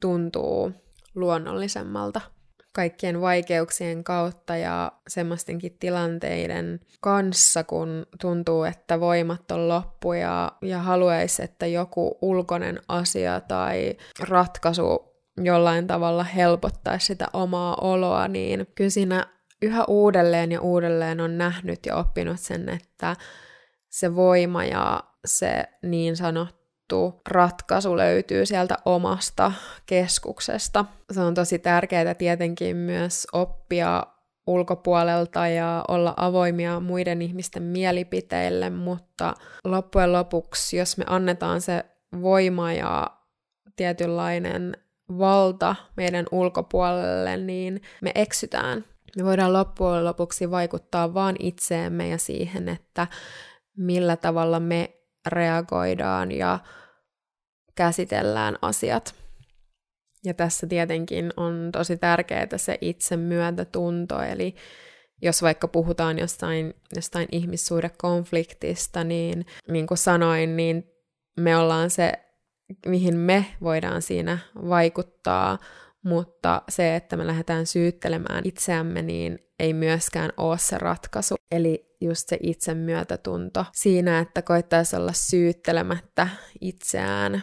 tuntuu 0.00 0.72
luonnollisemmalta 1.14 2.20
kaikkien 2.74 3.20
vaikeuksien 3.20 4.04
kautta 4.04 4.56
ja 4.56 4.92
semmoistenkin 5.08 5.76
tilanteiden 5.80 6.80
kanssa, 7.00 7.64
kun 7.64 8.06
tuntuu, 8.20 8.64
että 8.64 9.00
voimat 9.00 9.50
on 9.50 9.68
loppu 9.68 10.12
ja, 10.12 10.52
ja 10.62 10.78
haluaisi, 10.78 11.42
että 11.42 11.66
joku 11.66 12.18
ulkoinen 12.22 12.80
asia 12.88 13.40
tai 13.40 13.96
ratkaisu 14.20 15.14
jollain 15.42 15.86
tavalla 15.86 16.24
helpottaisi 16.24 17.06
sitä 17.06 17.26
omaa 17.32 17.76
oloa, 17.80 18.28
niin 18.28 18.66
kyllä 18.74 18.90
siinä 18.90 19.26
yhä 19.62 19.84
uudelleen 19.88 20.52
ja 20.52 20.60
uudelleen 20.60 21.20
on 21.20 21.38
nähnyt 21.38 21.86
ja 21.86 21.96
oppinut 21.96 22.40
sen, 22.40 22.68
että 22.68 23.16
se 23.90 24.14
voima 24.14 24.64
ja 24.64 25.04
se 25.24 25.64
niin 25.82 26.16
sanottu 26.16 26.63
sanottu 26.90 27.20
ratkaisu 27.28 27.96
löytyy 27.96 28.46
sieltä 28.46 28.76
omasta 28.84 29.52
keskuksesta. 29.86 30.84
Se 31.12 31.20
on 31.20 31.34
tosi 31.34 31.58
tärkeää 31.58 32.14
tietenkin 32.14 32.76
myös 32.76 33.26
oppia 33.32 34.02
ulkopuolelta 34.46 35.48
ja 35.48 35.84
olla 35.88 36.14
avoimia 36.16 36.80
muiden 36.80 37.22
ihmisten 37.22 37.62
mielipiteille, 37.62 38.70
mutta 38.70 39.34
loppujen 39.64 40.12
lopuksi, 40.12 40.76
jos 40.76 40.98
me 40.98 41.04
annetaan 41.08 41.60
se 41.60 41.84
voima 42.22 42.72
ja 42.72 43.06
tietynlainen 43.76 44.76
valta 45.18 45.76
meidän 45.96 46.26
ulkopuolelle, 46.32 47.36
niin 47.36 47.82
me 48.02 48.12
eksytään. 48.14 48.84
Me 49.16 49.24
voidaan 49.24 49.52
loppujen 49.52 50.04
lopuksi 50.04 50.50
vaikuttaa 50.50 51.14
vaan 51.14 51.36
itseemme 51.38 52.08
ja 52.08 52.18
siihen, 52.18 52.68
että 52.68 53.06
millä 53.76 54.16
tavalla 54.16 54.60
me 54.60 55.03
reagoidaan 55.26 56.32
ja 56.32 56.58
käsitellään 57.74 58.58
asiat. 58.62 59.14
Ja 60.24 60.34
tässä 60.34 60.66
tietenkin 60.66 61.30
on 61.36 61.68
tosi 61.72 61.96
tärkeää 61.96 62.48
se 62.56 62.78
itse 62.80 63.16
myötätunto, 63.16 64.22
eli 64.22 64.54
jos 65.22 65.42
vaikka 65.42 65.68
puhutaan 65.68 66.18
jostain, 66.18 66.74
jostain 66.96 67.28
ihmissuhdekonfliktista, 67.32 69.04
niin 69.04 69.46
niin 69.68 69.86
kuin 69.86 69.98
sanoin, 69.98 70.56
niin 70.56 70.84
me 71.40 71.56
ollaan 71.56 71.90
se, 71.90 72.12
mihin 72.86 73.16
me 73.16 73.46
voidaan 73.62 74.02
siinä 74.02 74.38
vaikuttaa, 74.68 75.58
mutta 76.04 76.62
se, 76.68 76.96
että 76.96 77.16
me 77.16 77.26
lähdetään 77.26 77.66
syyttelemään 77.66 78.42
itseämme, 78.44 79.02
niin 79.02 79.38
ei 79.58 79.72
myöskään 79.72 80.30
ole 80.36 80.58
se 80.58 80.78
ratkaisu. 80.78 81.34
Eli 81.50 81.93
just 82.04 82.28
se 82.28 82.38
itsemyötätunto 82.42 83.64
siinä, 83.72 84.18
että 84.18 84.42
koittaisi 84.42 84.96
olla 84.96 85.12
syyttelemättä 85.12 86.28
itseään 86.60 87.42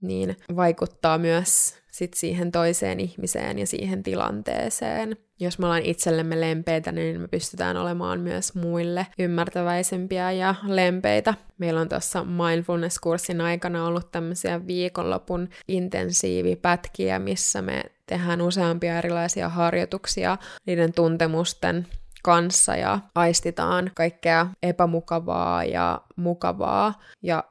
niin 0.00 0.36
vaikuttaa 0.56 1.18
myös 1.18 1.74
sit 1.90 2.14
siihen 2.14 2.52
toiseen 2.52 3.00
ihmiseen 3.00 3.58
ja 3.58 3.66
siihen 3.66 4.02
tilanteeseen. 4.02 5.16
Jos 5.40 5.58
me 5.58 5.66
ollaan 5.66 5.82
itsellemme 5.82 6.40
lempeitä, 6.40 6.92
niin 6.92 7.20
me 7.20 7.28
pystytään 7.28 7.76
olemaan 7.76 8.20
myös 8.20 8.54
muille 8.54 9.06
ymmärtäväisempiä 9.18 10.32
ja 10.32 10.54
lempeitä. 10.66 11.34
Meillä 11.58 11.80
on 11.80 11.88
tuossa 11.88 12.24
mindfulness-kurssin 12.24 13.40
aikana 13.40 13.86
ollut 13.86 14.10
tämmöisiä 14.12 14.66
viikonlopun 14.66 15.48
intensiivipätkiä, 15.68 17.18
missä 17.18 17.62
me 17.62 17.82
tehdään 18.06 18.42
useampia 18.42 18.98
erilaisia 18.98 19.48
harjoituksia 19.48 20.38
niiden 20.66 20.92
tuntemusten 20.92 21.86
kanssa 22.22 22.76
ja 22.76 22.98
aistitaan 23.14 23.90
kaikkea 23.94 24.46
epämukavaa 24.62 25.64
ja 25.64 26.00
mukavaa. 26.16 27.00
Ja 27.22 27.44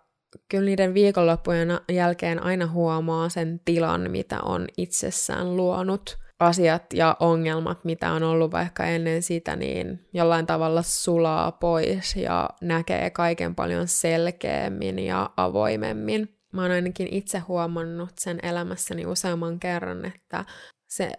kyllä 0.49 0.65
niiden 0.65 0.93
viikonloppujen 0.93 1.79
jälkeen 1.91 2.43
aina 2.43 2.67
huomaa 2.67 3.29
sen 3.29 3.61
tilan, 3.65 4.11
mitä 4.11 4.41
on 4.41 4.67
itsessään 4.77 5.57
luonut. 5.57 6.17
Asiat 6.39 6.83
ja 6.93 7.17
ongelmat, 7.19 7.85
mitä 7.85 8.11
on 8.11 8.23
ollut 8.23 8.51
vaikka 8.51 8.85
ennen 8.85 9.23
sitä, 9.23 9.55
niin 9.55 10.07
jollain 10.13 10.45
tavalla 10.45 10.81
sulaa 10.81 11.51
pois 11.51 12.15
ja 12.15 12.49
näkee 12.61 13.09
kaiken 13.09 13.55
paljon 13.55 13.87
selkeämmin 13.87 14.99
ja 14.99 15.29
avoimemmin. 15.37 16.37
Mä 16.53 16.61
oon 16.61 16.71
ainakin 16.71 17.07
itse 17.11 17.39
huomannut 17.39 18.09
sen 18.19 18.39
elämässäni 18.43 19.05
useamman 19.05 19.59
kerran, 19.59 20.05
että 20.05 20.45
se 20.87 21.11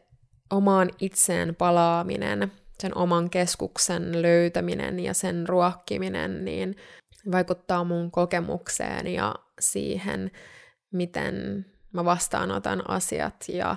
omaan 0.51 0.91
itseen 1.01 1.55
palaaminen, 1.55 2.53
sen 2.81 2.97
oman 2.97 3.31
keskuksen 3.31 4.23
löytäminen 4.23 5.01
ja 5.01 5.15
sen 5.15 5.49
ruokkiminen, 5.49 6.45
niin 6.45 6.77
vaikuttaa 7.33 7.85
mun 7.85 8.11
kokemukseen 8.11 9.07
ja 9.07 9.35
siihen, 9.61 10.31
miten 10.93 11.67
mä 11.93 12.05
vastaanotan 12.05 12.91
asiat 12.91 13.45
ja 13.49 13.77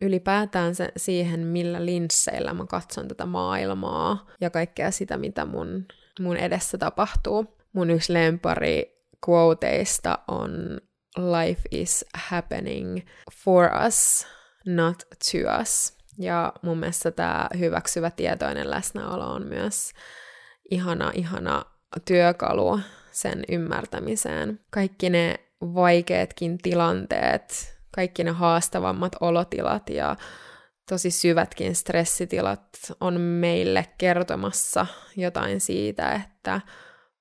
ylipäätään 0.00 0.74
se, 0.74 0.92
siihen, 0.96 1.40
millä 1.40 1.86
linsseillä 1.86 2.54
mä 2.54 2.66
katson 2.66 3.08
tätä 3.08 3.26
maailmaa 3.26 4.26
ja 4.40 4.50
kaikkea 4.50 4.90
sitä, 4.90 5.16
mitä 5.16 5.44
mun, 5.44 5.86
mun 6.20 6.36
edessä 6.36 6.78
tapahtuu. 6.78 7.56
Mun 7.72 7.90
yksi 7.90 8.12
lempari 8.12 9.04
quoteista 9.28 10.18
on 10.28 10.80
Life 11.16 11.62
is 11.70 12.04
happening 12.14 13.00
for 13.44 13.70
us, 13.86 14.26
not 14.66 14.98
to 14.98 15.60
us. 15.60 15.99
Ja 16.20 16.52
mun 16.62 16.78
mielestä 16.78 17.10
tämä 17.10 17.48
hyväksyvä 17.58 18.10
tietoinen 18.10 18.70
läsnäolo 18.70 19.26
on 19.26 19.46
myös 19.46 19.92
ihana, 20.70 21.10
ihana 21.14 21.64
työkalu 22.04 22.80
sen 23.10 23.44
ymmärtämiseen. 23.48 24.60
Kaikki 24.70 25.10
ne 25.10 25.40
vaikeatkin 25.60 26.58
tilanteet, 26.58 27.78
kaikki 27.94 28.24
ne 28.24 28.30
haastavammat 28.30 29.16
olotilat 29.20 29.90
ja 29.90 30.16
tosi 30.88 31.10
syvätkin 31.10 31.76
stressitilat 31.76 32.68
on 33.00 33.20
meille 33.20 33.86
kertomassa 33.98 34.86
jotain 35.16 35.60
siitä, 35.60 36.12
että 36.12 36.60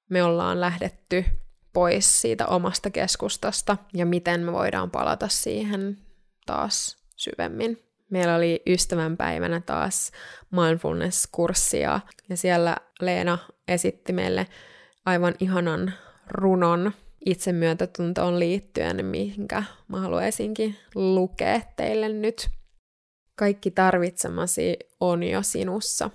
me 0.09 0.23
ollaan 0.23 0.61
lähdetty 0.61 1.25
pois 1.73 2.21
siitä 2.21 2.47
omasta 2.47 2.89
keskustasta 2.89 3.77
ja 3.93 4.05
miten 4.05 4.41
me 4.41 4.53
voidaan 4.53 4.91
palata 4.91 5.27
siihen 5.27 5.97
taas 6.45 6.97
syvemmin. 7.15 7.88
Meillä 8.09 8.35
oli 8.35 8.61
ystävänpäivänä 8.67 9.61
taas 9.61 10.11
mindfulness-kurssia 10.51 11.99
ja 12.29 12.37
siellä 12.37 12.77
Leena 13.01 13.37
esitti 13.67 14.13
meille 14.13 14.47
aivan 15.05 15.35
ihanan 15.39 15.93
runon 16.27 16.91
itsemyötätuntoon 17.25 18.39
liittyen, 18.39 19.05
minkä 19.05 19.63
mä 19.87 19.99
haluaisinkin 19.99 20.75
lukea 20.95 21.61
teille 21.75 22.09
nyt. 22.09 22.49
Kaikki 23.35 23.71
tarvitsemasi 23.71 24.77
on 24.99 25.23
jo 25.23 25.43
sinussa. 25.43 26.09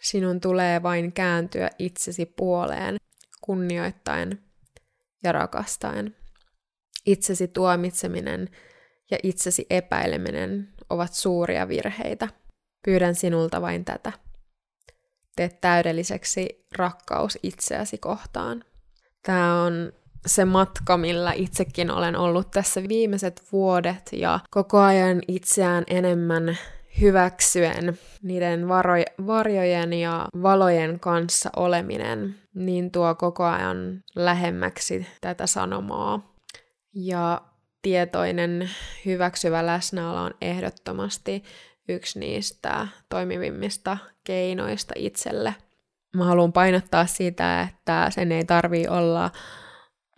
Sinun 0.00 0.40
tulee 0.40 0.82
vain 0.82 1.12
kääntyä 1.12 1.70
itsesi 1.78 2.26
puoleen, 2.26 2.96
kunnioittaen 3.40 4.42
ja 5.24 5.32
rakastaen. 5.32 6.16
Itsesi 7.06 7.48
tuomitseminen 7.48 8.48
ja 9.10 9.18
itsesi 9.22 9.66
epäileminen 9.70 10.68
ovat 10.90 11.12
suuria 11.12 11.68
virheitä. 11.68 12.28
Pyydän 12.84 13.14
sinulta 13.14 13.60
vain 13.62 13.84
tätä. 13.84 14.12
Tee 15.36 15.48
täydelliseksi 15.60 16.66
rakkaus 16.76 17.38
itseäsi 17.42 17.98
kohtaan. 17.98 18.64
Tämä 19.22 19.62
on 19.62 19.92
se 20.26 20.44
matka, 20.44 20.96
millä 20.96 21.32
itsekin 21.32 21.90
olen 21.90 22.16
ollut 22.16 22.50
tässä 22.50 22.82
viimeiset 22.88 23.42
vuodet 23.52 24.10
ja 24.12 24.40
koko 24.50 24.78
ajan 24.78 25.22
itseään 25.28 25.84
enemmän 25.86 26.58
hyväksyen 27.00 27.98
niiden 28.22 28.68
varo- 28.68 29.26
varjojen 29.26 29.92
ja 29.92 30.28
valojen 30.42 31.00
kanssa 31.00 31.50
oleminen, 31.56 32.34
niin 32.54 32.90
tuo 32.90 33.14
koko 33.14 33.44
ajan 33.44 34.04
lähemmäksi 34.14 35.06
tätä 35.20 35.46
sanomaa. 35.46 36.34
Ja 36.94 37.40
tietoinen, 37.82 38.70
hyväksyvä 39.04 39.66
läsnäolo 39.66 40.22
on 40.22 40.34
ehdottomasti 40.40 41.42
yksi 41.88 42.18
niistä 42.18 42.88
toimivimmista 43.08 43.98
keinoista 44.24 44.94
itselle. 44.96 45.54
Mä 46.16 46.24
haluan 46.24 46.52
painottaa 46.52 47.06
sitä, 47.06 47.62
että 47.62 48.10
sen 48.10 48.32
ei 48.32 48.44
tarvi 48.44 48.88
olla 48.88 49.30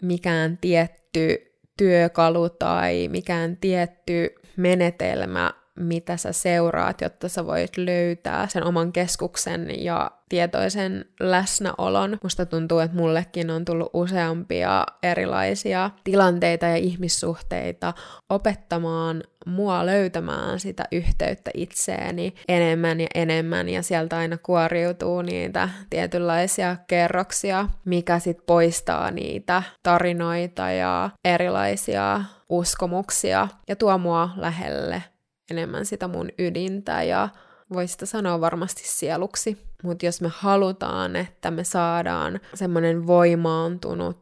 mikään 0.02 0.58
tietty 0.58 1.52
työkalu 1.78 2.48
tai 2.48 3.08
mikään 3.08 3.56
tietty 3.56 4.34
menetelmä, 4.56 5.52
mitä 5.78 6.16
sä 6.16 6.32
seuraat, 6.32 7.00
jotta 7.00 7.28
sä 7.28 7.46
voit 7.46 7.76
löytää 7.76 8.48
sen 8.48 8.64
oman 8.64 8.92
keskuksen 8.92 9.84
ja 9.84 10.10
tietoisen 10.28 11.04
läsnäolon. 11.20 12.18
Musta 12.22 12.46
tuntuu, 12.46 12.78
että 12.78 12.96
mullekin 12.96 13.50
on 13.50 13.64
tullut 13.64 13.90
useampia 13.92 14.86
erilaisia 15.02 15.90
tilanteita 16.04 16.66
ja 16.66 16.76
ihmissuhteita 16.76 17.94
opettamaan 18.28 19.22
mua 19.46 19.86
löytämään 19.86 20.60
sitä 20.60 20.84
yhteyttä 20.92 21.50
itseeni 21.54 22.34
enemmän 22.48 23.00
ja 23.00 23.06
enemmän, 23.14 23.68
ja 23.68 23.82
sieltä 23.82 24.16
aina 24.16 24.38
kuoriutuu 24.38 25.22
niitä 25.22 25.68
tietynlaisia 25.90 26.76
kerroksia, 26.86 27.68
mikä 27.84 28.18
sit 28.18 28.46
poistaa 28.46 29.10
niitä 29.10 29.62
tarinoita 29.82 30.70
ja 30.70 31.10
erilaisia 31.24 32.20
uskomuksia 32.48 33.48
ja 33.68 33.76
tuo 33.76 33.98
mua 33.98 34.30
lähelle 34.36 35.02
enemmän 35.52 35.86
sitä 35.86 36.08
mun 36.08 36.28
ydintä 36.38 37.02
ja 37.02 37.28
voisi 37.72 37.96
sanoa 38.04 38.40
varmasti 38.40 38.82
sieluksi. 38.84 39.58
Mutta 39.82 40.06
jos 40.06 40.20
me 40.20 40.30
halutaan, 40.34 41.16
että 41.16 41.50
me 41.50 41.64
saadaan 41.64 42.40
semmoinen 42.54 43.06
voimaantunut 43.06 44.18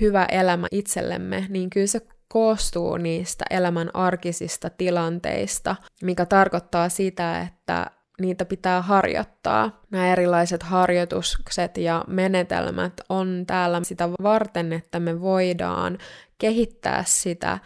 hyvä 0.00 0.24
elämä 0.24 0.66
itsellemme, 0.70 1.46
niin 1.48 1.70
kyllä 1.70 1.86
se 1.86 2.00
koostuu 2.28 2.96
niistä 2.96 3.44
elämän 3.50 3.90
arkisista 3.94 4.70
tilanteista, 4.70 5.76
mikä 6.02 6.26
tarkoittaa 6.26 6.88
sitä, 6.88 7.40
että 7.40 7.90
niitä 8.20 8.44
pitää 8.44 8.82
harjoittaa. 8.82 9.82
Nämä 9.90 10.12
erilaiset 10.12 10.62
harjoitukset 10.62 11.76
ja 11.76 12.04
menetelmät 12.06 12.92
on 13.08 13.44
täällä 13.46 13.80
sitä 13.82 14.08
varten, 14.22 14.72
että 14.72 15.00
me 15.00 15.20
voidaan 15.20 15.98
kehittää 16.38 17.04
sitä 17.06 17.58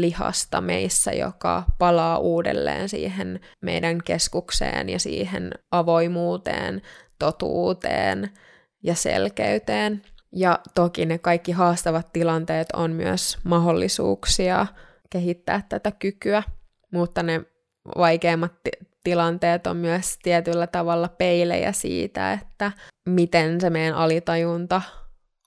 lihasta 0.00 0.60
meissä, 0.60 1.12
joka 1.12 1.64
palaa 1.78 2.18
uudelleen 2.18 2.88
siihen 2.88 3.40
meidän 3.60 3.98
keskukseen 4.04 4.88
ja 4.88 4.98
siihen 4.98 5.50
avoimuuteen, 5.70 6.82
totuuteen 7.18 8.30
ja 8.82 8.94
selkeyteen. 8.94 10.02
Ja 10.32 10.58
toki 10.74 11.06
ne 11.06 11.18
kaikki 11.18 11.52
haastavat 11.52 12.12
tilanteet 12.12 12.68
on 12.72 12.90
myös 12.90 13.38
mahdollisuuksia 13.44 14.66
kehittää 15.10 15.62
tätä 15.68 15.90
kykyä, 15.90 16.42
mutta 16.92 17.22
ne 17.22 17.40
vaikeimmat 17.98 18.52
t- 18.52 18.88
tilanteet 19.04 19.66
on 19.66 19.76
myös 19.76 20.18
tietyllä 20.22 20.66
tavalla 20.66 21.08
peilejä 21.08 21.72
siitä, 21.72 22.32
että 22.32 22.72
miten 23.08 23.60
se 23.60 23.70
meidän 23.70 23.94
alitajunta 23.94 24.82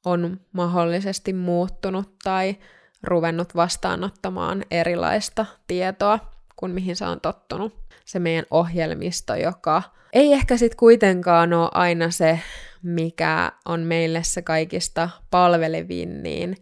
on 0.06 0.40
mahdollisesti 0.52 1.34
muuttunut 1.34 2.16
tai 2.24 2.56
ruvennut 3.04 3.56
vastaanottamaan 3.56 4.64
erilaista 4.72 5.46
tietoa 5.68 6.20
kuin 6.56 6.72
mihin 6.72 6.96
se 6.96 7.06
on 7.06 7.22
tottunut. 7.22 7.74
Se 8.06 8.20
meidän 8.20 8.46
ohjelmisto, 8.52 9.36
joka 9.36 9.84
ei 10.14 10.34
ehkä 10.34 10.58
sitten 10.58 10.78
kuitenkaan 10.78 11.54
ole 11.54 11.70
aina 11.74 12.12
se, 12.12 12.40
mikä 12.84 13.52
on 13.66 13.80
meille 13.80 14.24
se 14.24 14.42
kaikista 14.42 15.10
palvelevin, 15.32 16.24
niin 16.24 16.58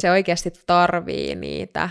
se 0.00 0.10
oikeasti 0.10 0.52
tarvii 0.66 1.34
niitä 1.34 1.90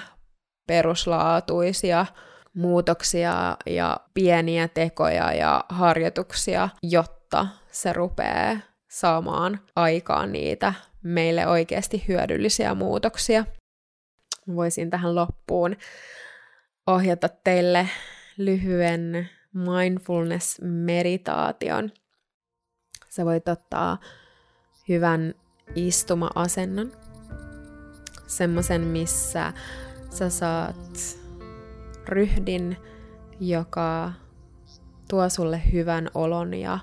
peruslaatuisia 0.68 2.06
muutoksia 2.54 3.58
ja 3.66 3.98
pieniä 4.14 4.68
tekoja 4.68 5.34
ja 5.34 5.66
harjoituksia, 5.70 6.70
jotta 6.84 7.48
se 7.72 7.94
rupeaa 7.94 8.58
saamaan 8.92 9.60
aikaan 9.76 10.32
niitä 10.32 10.74
meille 11.04 11.48
oikeasti 11.48 12.04
hyödyllisiä 12.08 12.76
muutoksia. 12.76 13.46
Voisin 14.56 14.90
tähän 14.90 15.16
loppuun 15.16 15.76
ohjata 16.88 17.30
teille 17.44 17.90
lyhyen 18.38 19.30
mindfulness-meditaation. 19.54 21.92
Sä 23.10 23.26
voit 23.26 23.48
ottaa 23.48 23.98
hyvän 24.90 25.34
istuma-asennon, 25.76 26.92
semmoisen, 28.28 28.82
missä 28.82 29.54
sä 30.10 30.30
saat 30.30 31.20
ryhdin, 32.08 32.78
joka 33.40 34.14
tuo 35.10 35.30
sulle 35.30 35.62
hyvän 35.74 36.10
olon 36.14 36.54
ja 36.54 36.80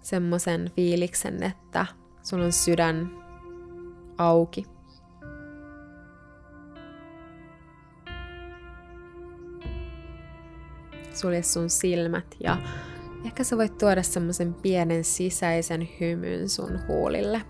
semmoisen 0.00 0.70
fiiliksen, 0.76 1.42
että 1.42 1.86
sulla 2.22 2.44
on 2.44 2.52
sydän 2.52 3.10
auki. 4.18 4.77
Sulje 11.20 11.42
sun 11.42 11.70
silmät 11.70 12.36
ja 12.40 12.56
ehkä 13.24 13.44
sä 13.44 13.56
voit 13.56 13.78
tuoda 13.78 14.02
semmoisen 14.02 14.54
pienen 14.54 15.04
sisäisen 15.04 15.88
hymyn 16.00 16.48
sun 16.48 16.80
huulille. 16.88 17.42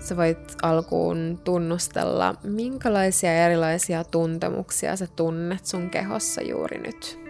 Sä 0.00 0.16
voit 0.16 0.56
alkuun 0.62 1.40
tunnustella, 1.44 2.34
minkälaisia 2.42 3.32
erilaisia 3.32 4.04
tuntemuksia 4.04 4.96
sä 4.96 5.06
tunnet 5.16 5.66
sun 5.66 5.90
kehossa 5.90 6.42
juuri 6.42 6.78
nyt. 6.78 7.20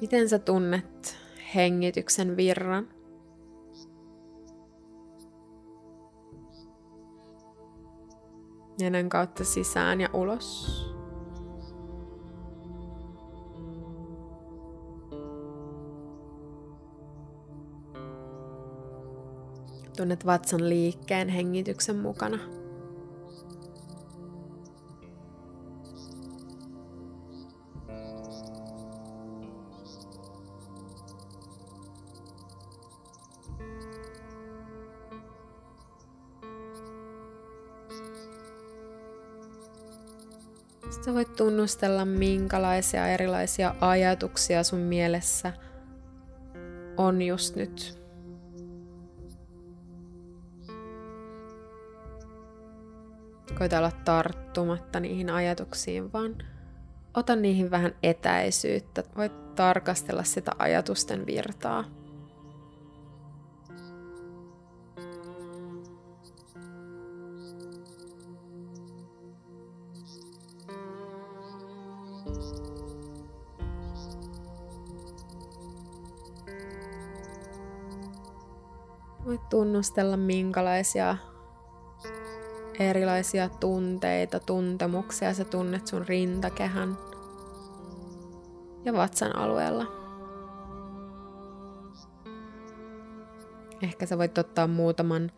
Miten 0.00 0.28
sä 0.28 0.38
tunnet 0.38 1.16
hengityksen 1.54 2.36
virran? 2.36 2.99
Nenän 8.80 9.08
kautta 9.08 9.44
sisään 9.44 10.00
ja 10.00 10.08
ulos. 10.12 10.66
Tunnet 19.96 20.26
vatsan 20.26 20.68
liikkeen 20.68 21.28
hengityksen 21.28 21.96
mukana. 21.96 22.59
Sitten 40.90 41.14
voit 41.14 41.36
tunnustella, 41.36 42.04
minkälaisia 42.04 43.06
erilaisia 43.06 43.74
ajatuksia 43.80 44.64
sun 44.64 44.78
mielessä 44.78 45.52
on 46.96 47.22
just 47.22 47.56
nyt. 47.56 48.00
Koita 53.58 53.78
olla 53.78 53.92
tarttumatta 54.04 55.00
niihin 55.00 55.30
ajatuksiin, 55.30 56.12
vaan 56.12 56.36
ota 57.14 57.36
niihin 57.36 57.70
vähän 57.70 57.94
etäisyyttä. 58.02 59.02
Voit 59.16 59.54
tarkastella 59.54 60.24
sitä 60.24 60.52
ajatusten 60.58 61.26
virtaa. 61.26 61.99
Voit 79.80 79.86
tunnustella, 79.86 80.16
minkälaisia 80.16 81.16
erilaisia 82.78 83.48
tunteita, 83.48 84.40
tuntemuksia 84.40 85.34
sä 85.34 85.44
tunnet 85.44 85.86
sun 85.86 86.06
rintakehän 86.08 86.96
ja 88.84 88.92
vatsan 88.92 89.36
alueella. 89.36 89.86
Ehkä 93.82 94.06
sä 94.06 94.18
voit 94.18 94.38
ottaa 94.38 94.66
muutaman 94.66 95.30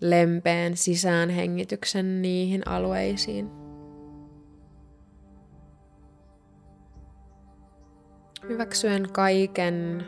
lempeän 0.00 0.76
sisäänhengityksen 0.76 2.22
niihin 2.22 2.68
alueisiin. 2.68 3.50
Hyväksyen 8.48 9.12
kaiken 9.12 10.06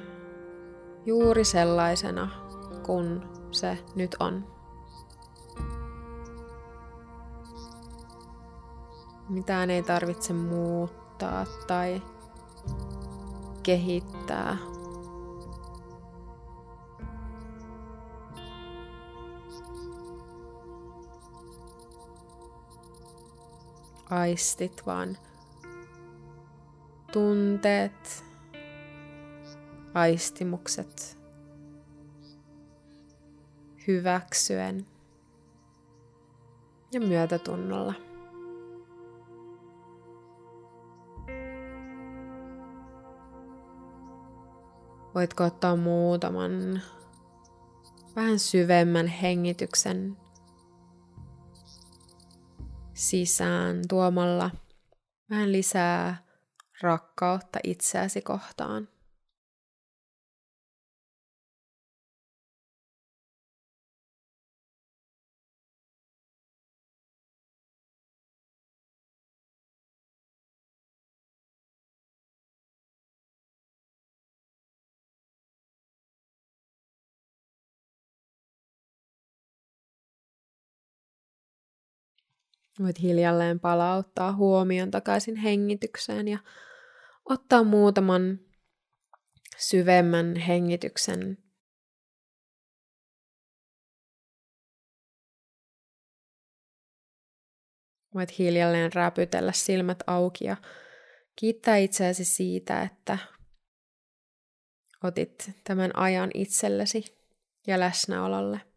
juuri 1.06 1.44
sellaisena, 1.44 2.49
kun 2.86 3.22
se 3.50 3.78
nyt 3.94 4.16
on. 4.20 4.44
Mitään 9.28 9.70
ei 9.70 9.82
tarvitse 9.82 10.32
muuttaa 10.32 11.46
tai 11.66 12.02
kehittää. 13.62 14.56
Aistit 24.10 24.82
vaan 24.86 25.18
tunteet, 27.12 28.24
aistimukset 29.94 31.19
hyväksyen 33.90 34.87
ja 36.92 37.00
myötätunnolla. 37.00 37.94
Voitko 45.14 45.44
ottaa 45.44 45.76
muutaman 45.76 46.83
vähän 48.16 48.38
syvemmän 48.38 49.07
hengityksen 49.07 50.16
sisään 52.94 53.83
tuomalla 53.88 54.50
vähän 55.31 55.53
lisää 55.53 56.24
rakkautta 56.83 57.59
itseäsi 57.64 58.22
kohtaan. 58.22 58.88
Voit 82.78 83.00
hiljalleen 83.02 83.61
palauttaa 83.61 84.33
huomion 84.33 84.90
takaisin 84.90 85.37
hengitykseen 85.37 86.28
ja 86.28 86.38
ottaa 87.24 87.64
muutaman 87.64 88.38
syvemmän 89.59 90.37
hengityksen 90.37 91.38
Voit 98.14 98.38
hiljalleen 98.38 98.92
räpytellä 98.92 99.52
silmät 99.52 99.98
auki 100.06 100.44
ja 100.44 100.56
kiittää 101.37 101.76
itseäsi 101.76 102.24
siitä, 102.24 102.83
että 102.83 103.18
otit 105.04 105.50
tämän 105.64 105.96
ajan 105.96 106.30
itsellesi 106.35 107.04
ja 107.66 107.80
läsnäololle. 107.80 108.69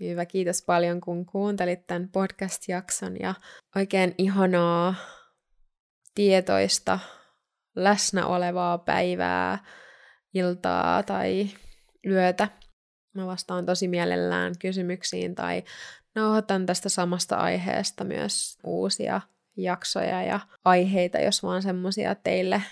Hyvä, 0.00 0.26
kiitos 0.26 0.62
paljon 0.62 1.00
kun 1.00 1.26
kuuntelit 1.26 1.86
tämän 1.86 2.08
podcast-jakson 2.08 3.16
ja 3.20 3.34
oikein 3.76 4.14
ihanaa 4.18 4.94
tietoista 6.14 6.98
läsnä 7.76 8.26
olevaa 8.26 8.78
päivää, 8.78 9.58
iltaa 10.34 11.02
tai 11.02 11.48
yötä. 12.06 12.48
Mä 13.14 13.26
vastaan 13.26 13.66
tosi 13.66 13.88
mielellään 13.88 14.52
kysymyksiin 14.58 15.34
tai 15.34 15.62
nauhoitan 16.14 16.66
tästä 16.66 16.88
samasta 16.88 17.36
aiheesta 17.36 18.04
myös 18.04 18.58
uusia 18.64 19.20
jaksoja 19.56 20.22
ja 20.22 20.40
aiheita, 20.64 21.18
jos 21.18 21.42
vaan 21.42 21.62
semmosia 21.62 22.14
teille 22.14 22.62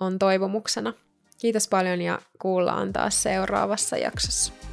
on 0.00 0.18
toivomuksena. 0.18 0.92
Kiitos 1.38 1.68
paljon 1.68 2.02
ja 2.02 2.18
kuullaan 2.38 2.92
taas 2.92 3.22
seuraavassa 3.22 3.96
jaksossa. 3.96 4.65